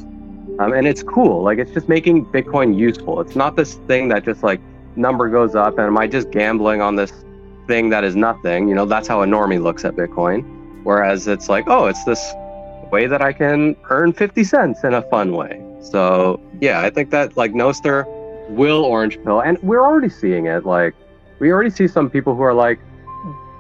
[0.60, 1.44] Um, and it's cool.
[1.44, 3.20] Like it's just making Bitcoin useful.
[3.20, 4.62] It's not this thing that just like
[4.96, 7.12] number goes up and am I just gambling on this
[7.68, 8.70] thing that is nothing.
[8.70, 10.84] You know, that's how a normie looks at Bitcoin.
[10.84, 12.34] Whereas it's like, oh, it's this
[12.92, 15.62] way that I can earn 50 cents in a fun way.
[15.82, 18.06] So yeah, I think that like Nostr
[18.50, 20.66] will orange pill, and we're already seeing it.
[20.66, 20.96] Like
[21.40, 22.80] we already see some people who are like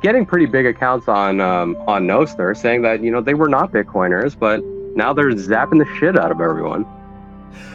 [0.01, 3.71] getting pretty big accounts on um, on Nostr, saying that you know they were not
[3.71, 4.63] Bitcoiners, but
[4.95, 6.85] now they're zapping the shit out of everyone.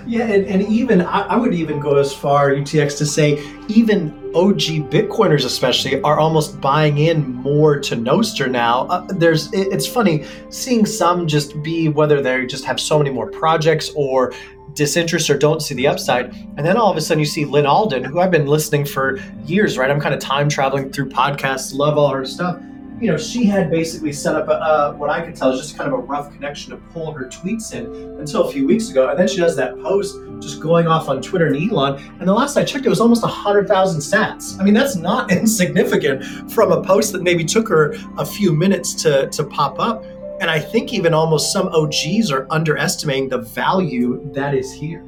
[0.07, 3.33] Yeah, and, and even I, I, would even go as far, UTX, to say
[3.69, 8.87] even OG Bitcoiners, especially, are almost buying in more to Nostr now.
[8.87, 13.11] Uh, there's, it, it's funny seeing some just be whether they just have so many
[13.11, 14.33] more projects or
[14.75, 16.33] disinterest or don't see the upside.
[16.57, 19.19] And then all of a sudden you see Lyn Alden, who I've been listening for
[19.45, 19.91] years, right?
[19.91, 22.61] I'm kind of time traveling through podcasts, love all her stuff
[23.01, 25.91] you know, she had basically set up a, what I could tell is just kind
[25.91, 27.87] of a rough connection to pull her tweets in
[28.21, 29.09] until a few weeks ago.
[29.09, 31.97] And then she does that post just going off on Twitter and Elon.
[32.19, 34.61] And the last I checked, it was almost 100,000 sats.
[34.61, 38.93] I mean, that's not insignificant from a post that maybe took her a few minutes
[39.03, 40.05] to, to pop up.
[40.41, 45.05] And I think even almost some OGs are underestimating the value that is here.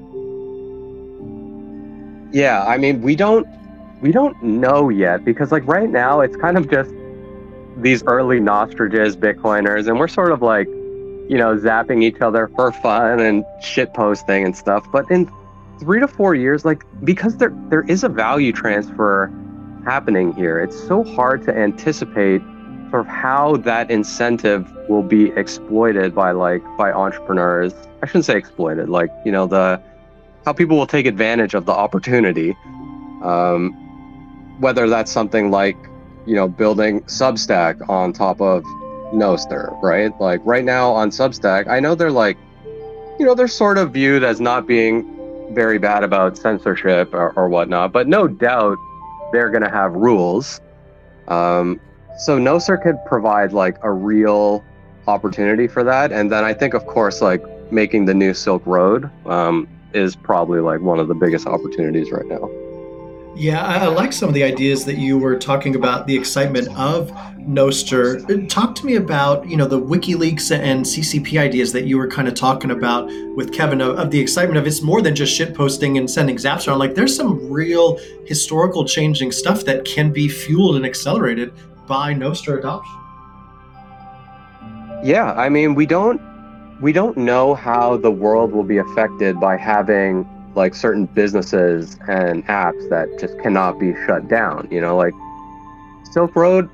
[2.32, 3.46] Yeah, I mean, we don't
[4.00, 6.90] we don't know yet because like right now it's kind of just
[7.78, 12.72] these early Nostriches Bitcoiners, and we're sort of like, you know, zapping each other for
[12.72, 14.86] fun and shit posting and stuff.
[14.92, 15.30] But in
[15.80, 19.32] three to four years, like because there there is a value transfer
[19.84, 22.42] happening here, it's so hard to anticipate
[22.90, 27.72] sort of how that incentive will be exploited by like by entrepreneurs.
[28.02, 29.80] I shouldn't say exploited, like you know the
[30.44, 32.56] how people will take advantage of the opportunity.
[33.22, 33.78] Um,
[34.60, 35.76] whether that's something like
[36.26, 38.62] you know, building Substack on top of
[39.12, 40.18] Nostr, right?
[40.20, 42.38] Like right now on Substack, I know they're like,
[43.18, 45.08] you know, they're sort of viewed as not being
[45.54, 48.78] very bad about censorship or, or whatnot, but no doubt
[49.32, 50.60] they're going to have rules.
[51.28, 51.80] Um,
[52.18, 54.64] so Nostr could provide like a real
[55.06, 56.12] opportunity for that.
[56.12, 60.60] And then I think, of course, like making the new Silk Road um, is probably
[60.60, 62.50] like one of the biggest opportunities right now.
[63.34, 67.10] Yeah, I, like some of the ideas that you were talking about, the excitement of
[67.38, 68.22] Nostr.
[68.30, 72.08] Uh, talk to me about, you know, the WikiLeaks and CCP ideas that you were
[72.08, 75.34] kind of talking about with Kevin of, of the excitement of it's more than just
[75.34, 76.78] shit posting and sending zaps around.
[76.78, 81.54] Like there's some real historical changing stuff that can be fueled and accelerated
[81.86, 82.98] by Nostr adoption.
[85.02, 86.20] Yeah, I mean, we don't
[86.82, 92.46] we don't know how the world will be affected by having like certain businesses and
[92.46, 94.68] apps that just cannot be shut down.
[94.70, 95.14] You know, like
[96.12, 96.68] Silk Road,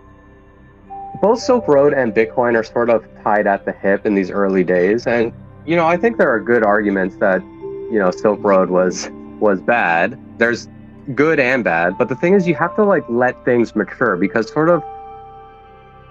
[1.23, 4.65] both Silk Road and Bitcoin are sort of tied at the hip in these early
[4.65, 5.07] days.
[5.07, 5.33] And,
[5.67, 9.11] you know, I think there are good arguments that, you know, Silk Road was
[9.41, 10.19] was bad.
[10.39, 10.69] There's
[11.15, 14.51] good and bad, but the thing is you have to like let things mature because
[14.51, 14.83] sort of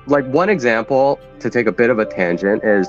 [0.08, 2.88] like one example to take a bit of a tangent is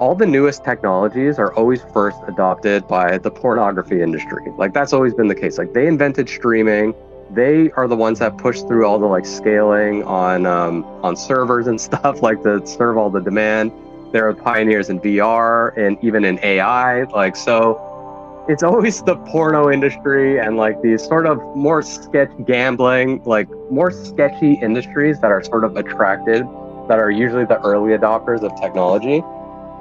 [0.00, 4.50] all the newest technologies are always first adopted by the pornography industry.
[4.56, 5.58] Like that's always been the case.
[5.58, 6.94] Like they invented streaming.
[7.30, 11.66] They are the ones that push through all the like scaling on um, on servers
[11.66, 13.72] and stuff, like to serve all the demand.
[14.10, 17.04] They're pioneers in VR and even in AI.
[17.04, 23.22] Like so, it's always the porno industry and like these sort of more sketch gambling,
[23.24, 26.42] like more sketchy industries that are sort of attracted,
[26.88, 29.22] that are usually the early adopters of technology.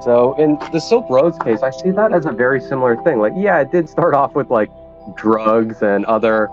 [0.04, 3.20] So in the Silk Roads case, I see that as a very similar thing.
[3.20, 4.70] Like, yeah, it did start off with like
[5.16, 6.50] drugs and other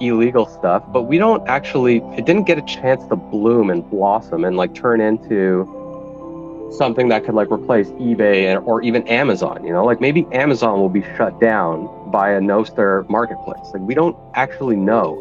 [0.00, 4.44] illegal stuff, but we don't actually, it didn't get a chance to bloom and blossom
[4.44, 5.66] and like turn into
[6.76, 10.80] something that could like replace eBay and, or even Amazon, you know, like maybe Amazon
[10.80, 13.72] will be shut down by a Nostr marketplace.
[13.72, 15.18] Like we don't actually know.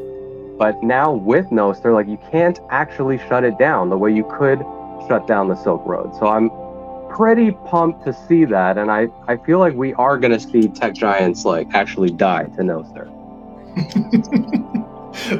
[0.58, 4.60] But now with Nostr, like you can't actually shut it down the way you could
[5.08, 6.16] shut down the Silk Road.
[6.16, 6.50] So I'm
[7.16, 8.78] pretty pumped to see that.
[8.78, 12.44] And I, I feel like we are going to see tech giants like actually die
[12.44, 13.10] to Nostr.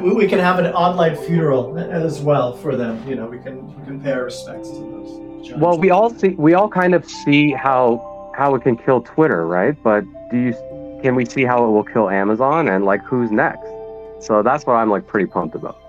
[0.16, 3.06] we can have an online funeral as well for them.
[3.08, 5.46] You know, we can, we can pay our respects to those.
[5.46, 5.60] Giants.
[5.60, 9.46] Well, we all see, we all kind of see how, how it can kill Twitter,
[9.46, 9.76] right?
[9.82, 13.66] But do you, can we see how it will kill Amazon and like who's next?
[14.20, 15.81] So that's what I'm like pretty pumped about.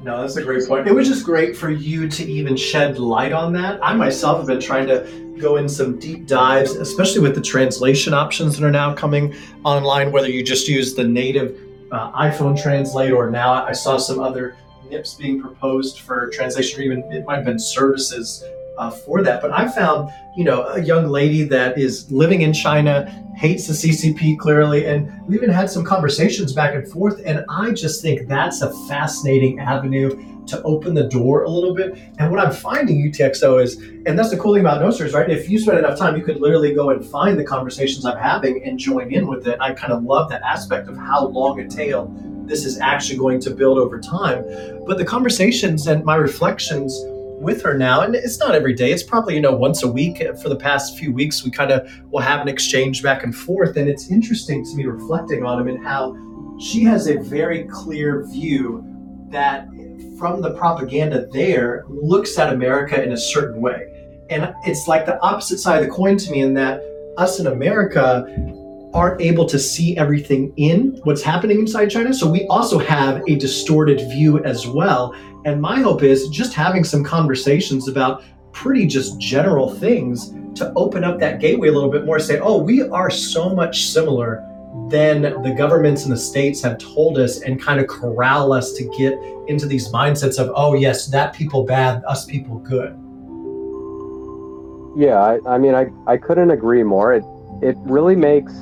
[0.00, 0.86] No, that's a great point.
[0.86, 3.78] It was just great for you to even shed light on that.
[3.82, 8.12] I myself have been trying to go in some deep dives, especially with the translation
[8.12, 9.34] options that are now coming
[9.64, 11.58] online, whether you just use the native
[11.90, 14.56] uh, iPhone translate or now I saw some other
[14.90, 18.44] NIPs being proposed for translation, or even it might have been services
[18.78, 19.40] uh, for that.
[19.40, 23.06] But I found, you know, a young lady that is living in China,
[23.36, 27.20] hates the CCP clearly, and we even had some conversations back and forth.
[27.24, 31.98] And I just think that's a fascinating avenue to open the door a little bit.
[32.18, 35.30] And what I'm finding UTXO is, and that's the cool thing about Nostr right?
[35.30, 38.62] If you spend enough time, you could literally go and find the conversations I'm having
[38.64, 39.58] and join in with it.
[39.60, 42.12] I kind of love that aspect of how long a tail
[42.46, 44.44] this is actually going to build over time.
[44.86, 47.02] But the conversations and my reflections
[47.44, 50.22] with her now and it's not every day it's probably you know once a week
[50.42, 53.76] for the past few weeks we kind of will have an exchange back and forth
[53.76, 56.16] and it's interesting to me reflecting on him and how
[56.58, 58.82] she has a very clear view
[59.30, 59.68] that
[60.18, 63.90] from the propaganda there looks at america in a certain way
[64.30, 66.82] and it's like the opposite side of the coin to me in that
[67.18, 68.26] us in america
[68.94, 72.14] aren't able to see everything in what's happening inside China.
[72.14, 75.12] So we also have a distorted view as well.
[75.44, 81.04] And my hope is just having some conversations about pretty just general things to open
[81.04, 82.18] up that gateway a little bit more.
[82.18, 84.42] Say, oh, we are so much similar
[84.88, 88.84] than the governments and the states have told us and kind of corral us to
[88.96, 89.14] get
[89.48, 92.98] into these mindsets of, oh, yes, that people bad, us people good.
[94.96, 97.12] Yeah, I, I mean, I, I couldn't agree more.
[97.12, 97.24] It,
[97.62, 98.52] it really makes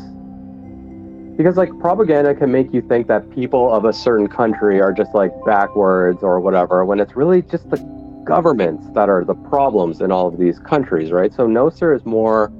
[1.37, 5.15] because like propaganda can make you think that people of a certain country are just
[5.15, 7.79] like backwards or whatever when it's really just the
[8.25, 11.33] governments that are the problems in all of these countries right?
[11.33, 12.53] So Nostr is more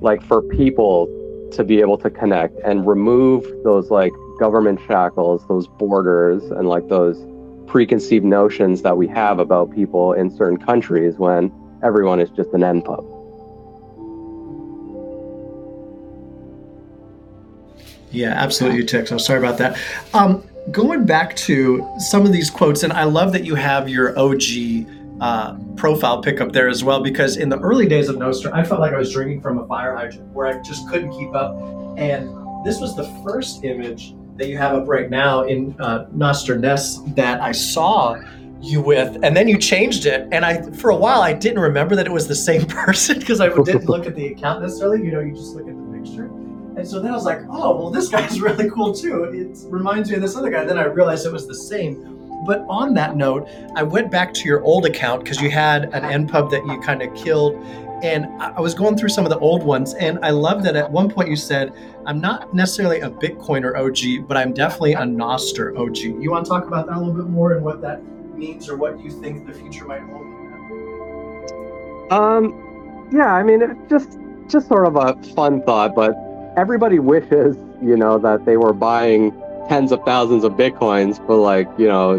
[0.00, 1.06] like for people
[1.52, 6.88] to be able to connect and remove those like government shackles those borders and like
[6.88, 7.26] those
[7.66, 11.52] preconceived notions that we have about people in certain countries when
[11.82, 13.17] everyone is just an npub
[18.10, 19.12] Yeah, absolutely, Tix.
[19.12, 19.78] I'm sorry about that.
[20.14, 24.18] Um, going back to some of these quotes, and I love that you have your
[24.18, 24.86] OG
[25.20, 28.64] uh, profile pick up there as well, because in the early days of Nostr, I
[28.64, 31.56] felt like I was drinking from a fire hydrant where I just couldn't keep up.
[31.98, 32.28] And
[32.64, 37.14] this was the first image that you have up right now in uh, Nostr Nest
[37.16, 38.20] that I saw
[38.60, 41.94] you with and then you changed it and i for a while i didn't remember
[41.94, 45.12] that it was the same person because i didn't look at the account necessarily you
[45.12, 46.28] know you just look at the picture
[46.78, 49.24] and so then I was like, oh, well, this guy's really cool too.
[49.24, 50.64] It reminds me of this other guy.
[50.64, 52.14] Then I realized it was the same.
[52.46, 56.26] But on that note, I went back to your old account because you had an
[56.26, 57.56] NPub that you kind of killed.
[58.04, 59.94] And I was going through some of the old ones.
[59.94, 61.72] And I love that at one point you said,
[62.06, 66.22] I'm not necessarily a Bitcoiner OG, but I'm definitely a Nostr OG.
[66.22, 68.00] You want to talk about that a little bit more and what that
[68.36, 70.26] means or what you think the future might hold?
[72.12, 73.60] Um, yeah, I mean,
[73.90, 74.16] just
[74.48, 76.14] just sort of a fun thought, but
[76.58, 79.30] everybody wishes, you know, that they were buying
[79.68, 82.18] tens of thousands of bitcoins for like, you know,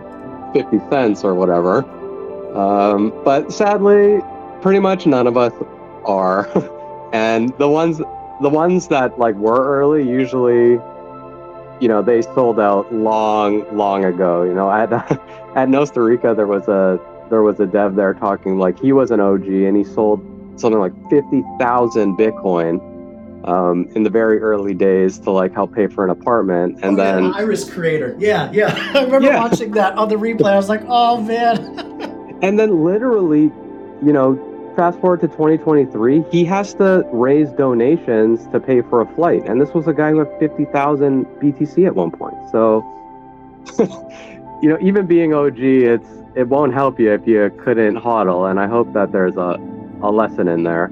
[0.54, 1.84] 50 cents or whatever.
[2.58, 4.22] Um, but sadly,
[4.62, 5.52] pretty much none of us
[6.06, 6.48] are.
[7.14, 7.98] and the ones
[8.42, 10.80] the ones that like were early usually
[11.82, 14.94] you know they sold out long long ago you know at
[15.56, 19.20] at Nostr there was a there was a dev there talking like he was an
[19.20, 20.22] OG and he sold
[20.56, 22.89] something like 50,000 bitcoin
[23.46, 27.04] um, in the very early days to like help pay for an apartment, and oh,
[27.04, 29.40] then yeah, Iris Creator, yeah, yeah, I remember yeah.
[29.40, 30.52] watching that on the replay.
[30.52, 31.58] I was like, oh man.
[32.42, 33.52] and then literally,
[34.04, 34.36] you know,
[34.76, 39.60] fast forward to 2023, he has to raise donations to pay for a flight, and
[39.62, 42.36] this was a guy who had 50,000 BTC at one point.
[42.52, 42.84] So,
[44.62, 48.60] you know, even being OG, it's it won't help you if you couldn't hodl, and
[48.60, 49.60] I hope that there's a
[50.02, 50.92] a lesson in there.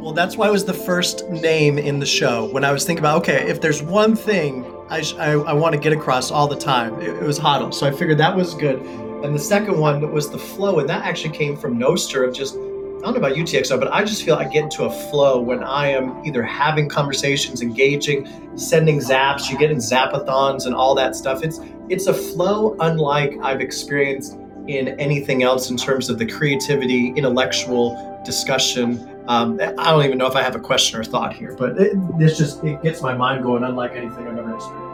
[0.00, 2.46] Well, that's why it was the first name in the show.
[2.52, 5.74] When I was thinking about, okay, if there's one thing I, sh- I, I want
[5.74, 7.74] to get across all the time, it, it was HODL.
[7.74, 8.80] So I figured that was good.
[9.22, 12.54] And the second one was the flow, and that actually came from Nostr of just
[12.56, 15.62] I don't know about UTXO, but I just feel I get into a flow when
[15.62, 19.50] I am either having conversations, engaging, sending zaps.
[19.50, 21.42] You get in zapathons and all that stuff.
[21.42, 27.08] It's it's a flow unlike I've experienced in anything else in terms of the creativity,
[27.08, 29.19] intellectual discussion.
[29.30, 31.92] Um, I don't even know if I have a question or thought here, but it,
[32.18, 34.90] it's just it gets my mind going, unlike anything I've ever experienced.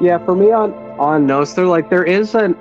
[0.00, 2.56] Yeah, for me on on Nostr, like there is an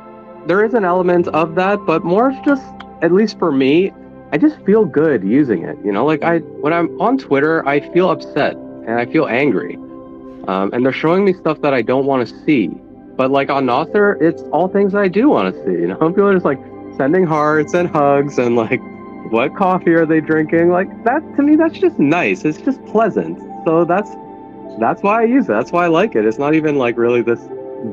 [0.46, 2.62] there is an element of that, but more just
[3.02, 3.94] at least for me,
[4.34, 5.78] I just feel good using it.
[5.82, 9.76] You know, like I when I'm on Twitter, I feel upset and I feel angry,
[10.50, 12.68] um, and they're showing me stuff that I don't want to see.
[13.16, 15.72] But like on Nostr, it's all things I do want to see.
[15.72, 16.60] You know, people are just like
[16.98, 18.82] sending hearts and hugs and like,
[19.32, 20.70] what coffee are they drinking?
[20.70, 22.46] Like that to me, that's just nice.
[22.46, 23.40] It's just pleasant.
[23.66, 24.10] So that's
[24.80, 25.54] that's why I use it.
[25.54, 26.26] That's why I like it.
[26.26, 27.40] It's not even like really this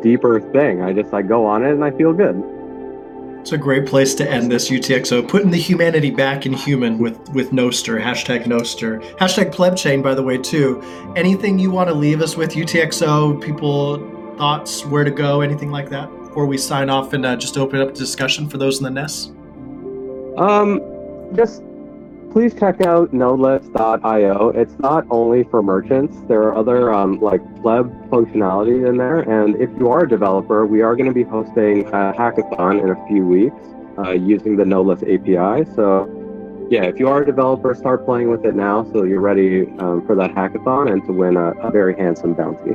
[0.03, 0.83] deeper thing.
[0.83, 2.43] I just I go on it and I feel good.
[3.41, 5.29] It's a great place to end this UTXO.
[5.29, 10.15] Putting the humanity back in human with with Nostr, hashtag Nostr, hashtag pleb chain, by
[10.15, 10.83] the way, too.
[11.15, 13.43] Anything you want to leave us with UTXO?
[13.43, 13.99] People
[14.39, 16.09] thoughts, where to go, anything like that?
[16.11, 19.31] Before we sign off and uh, just open up discussion for those in the nest.
[20.39, 20.81] Um,
[21.35, 21.63] just
[22.35, 24.49] please check out nodeless.io.
[24.51, 26.17] It's not only for merchants.
[26.27, 29.21] There are other um, like web functionality in there.
[29.21, 32.91] And if you are a developer, we are going to be hosting a hackathon in
[32.91, 33.63] a few weeks
[33.99, 35.71] uh, using the Nodeless API.
[35.77, 36.11] So
[36.71, 40.05] yeah, if you are a developer, start playing with it now so you're ready um,
[40.05, 42.75] for that hackathon and to win a, a very handsome bounty.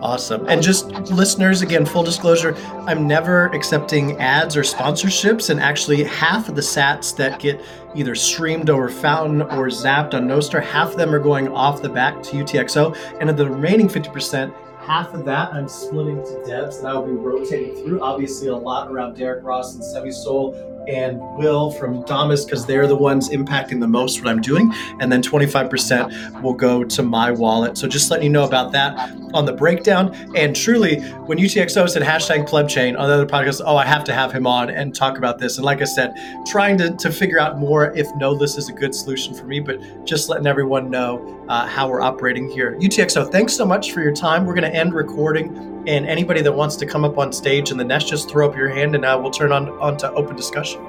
[0.00, 0.46] Awesome.
[0.48, 2.54] And just listeners, again, full disclosure,
[2.86, 5.50] I'm never accepting ads or sponsorships.
[5.50, 7.60] And actually, half of the sats that get
[7.96, 11.88] either streamed over Fountain or zapped on Nostr, half of them are going off the
[11.88, 12.96] back to UTXO.
[13.20, 17.12] And of the remaining 50%, half of that I'm splitting to devs and I'll be
[17.12, 18.00] rotating through.
[18.00, 22.96] Obviously, a lot around Derek Ross and Semisol and Will from Damus because they're the
[22.96, 24.72] ones impacting the most what I'm doing.
[25.00, 27.76] And then 25% will go to my wallet.
[27.76, 30.14] So just letting you know about that on the breakdown.
[30.34, 34.04] And truly, when UTXO said hashtag pleb chain on the other podcast, oh, I have
[34.04, 35.58] to have him on and talk about this.
[35.58, 36.14] And like I said,
[36.46, 39.60] trying to, to figure out more if no Nodeless is a good solution for me,
[39.60, 42.76] but just letting everyone know uh, how we're operating here.
[42.78, 44.44] UTXO, thanks so much for your time.
[44.44, 45.84] We're going to end recording.
[45.86, 48.56] And anybody that wants to come up on stage in the nest, just throw up
[48.56, 50.84] your hand and uh, we'll turn on, on to open discussion.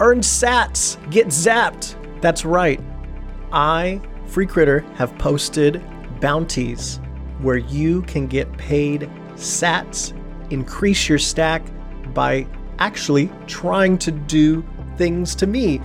[0.00, 1.96] Earn sats, get zapped.
[2.20, 2.80] That's right.
[3.52, 5.82] I, Free Critter, have posted
[6.20, 7.00] bounties
[7.40, 10.12] where you can get paid sats,
[10.50, 11.62] increase your stack
[12.12, 12.46] by
[12.78, 14.64] actually trying to do
[14.96, 15.80] things to me.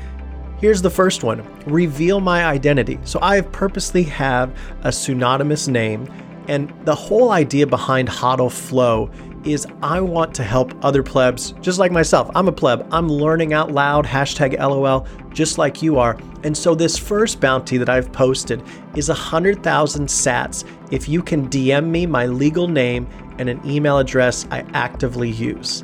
[0.59, 2.99] Here's the first one reveal my identity.
[3.03, 6.11] So I purposely have a pseudonymous name,
[6.47, 9.09] and the whole idea behind HODL Flow
[9.45, 12.29] is I want to help other plebs just like myself.
[12.35, 12.87] I'm a pleb.
[12.91, 16.17] I'm learning out loud, hashtag LOL, just like you are.
[16.43, 18.61] And so this first bounty that I've posted
[18.95, 24.45] is 100,000 sats if you can DM me my legal name and an email address
[24.51, 25.83] I actively use.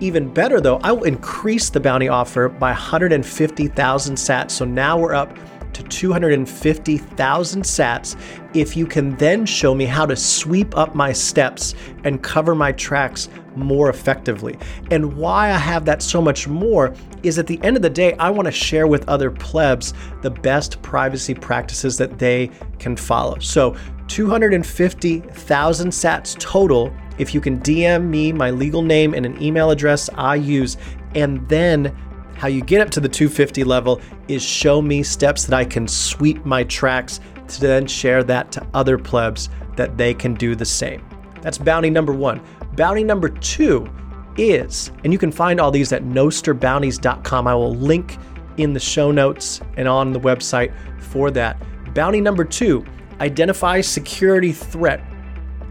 [0.00, 4.50] Even better though, I will increase the bounty offer by 150,000 sats.
[4.50, 5.34] So now we're up
[5.72, 8.16] to 250,000 sats
[8.54, 11.74] if you can then show me how to sweep up my steps
[12.04, 14.58] and cover my tracks more effectively.
[14.90, 18.14] And why I have that so much more is at the end of the day,
[18.14, 19.92] I want to share with other plebs
[20.22, 23.38] the best privacy practices that they can follow.
[23.38, 23.76] So
[24.08, 30.10] 250,000 sats total if you can DM me my legal name and an email address
[30.14, 30.76] I use,
[31.14, 31.96] and then
[32.36, 35.88] how you get up to the 250 level is show me steps that I can
[35.88, 40.64] sweep my tracks to then share that to other plebs that they can do the
[40.64, 41.06] same.
[41.42, 42.40] That's bounty number one.
[42.74, 43.88] Bounty number two
[44.36, 47.46] is, and you can find all these at nostrbounties.com.
[47.46, 48.18] I will link
[48.58, 51.62] in the show notes and on the website for that.
[51.94, 52.84] Bounty number two
[53.20, 55.02] identify security threat.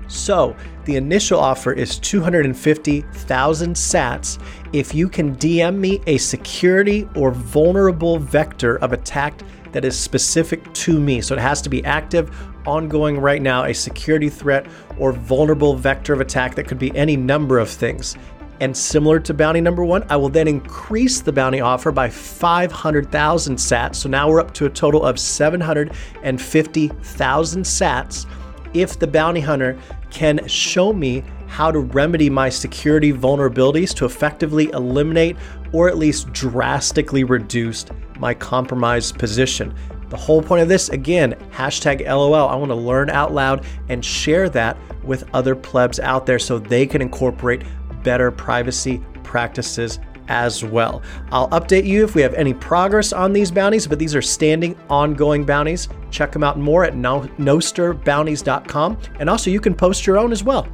[0.08, 4.40] So, the initial offer is 250,000 sats
[4.72, 9.42] if you can DM me a security or vulnerable vector of attack
[9.72, 11.22] that is specific to me.
[11.22, 12.32] So it has to be active,
[12.66, 17.18] ongoing right now, a security threat or vulnerable vector of attack that could be any
[17.18, 18.16] number of things.
[18.62, 23.58] And similar to bounty number one, I will then increase the bounty offer by 500,000
[23.58, 23.96] sats.
[23.96, 28.26] So now we're up to a total of 750,000 sats
[28.76, 29.80] if the bounty hunter
[30.12, 35.38] can show me how to remedy my security vulnerabilities to effectively eliminate
[35.72, 37.86] or at least drastically reduce
[38.20, 39.74] my compromised position.
[40.10, 42.48] The whole point of this, again, hashtag LOL.
[42.48, 46.60] I want to learn out loud and share that with other plebs out there so
[46.60, 47.64] they can incorporate
[48.04, 51.02] better privacy practices as well.
[51.32, 54.78] I'll update you if we have any progress on these bounties, but these are standing,
[54.90, 55.90] ongoing bounties.
[56.12, 58.98] Check them out more at nostrbounties.com.
[59.20, 60.68] And also, you can post your own as well.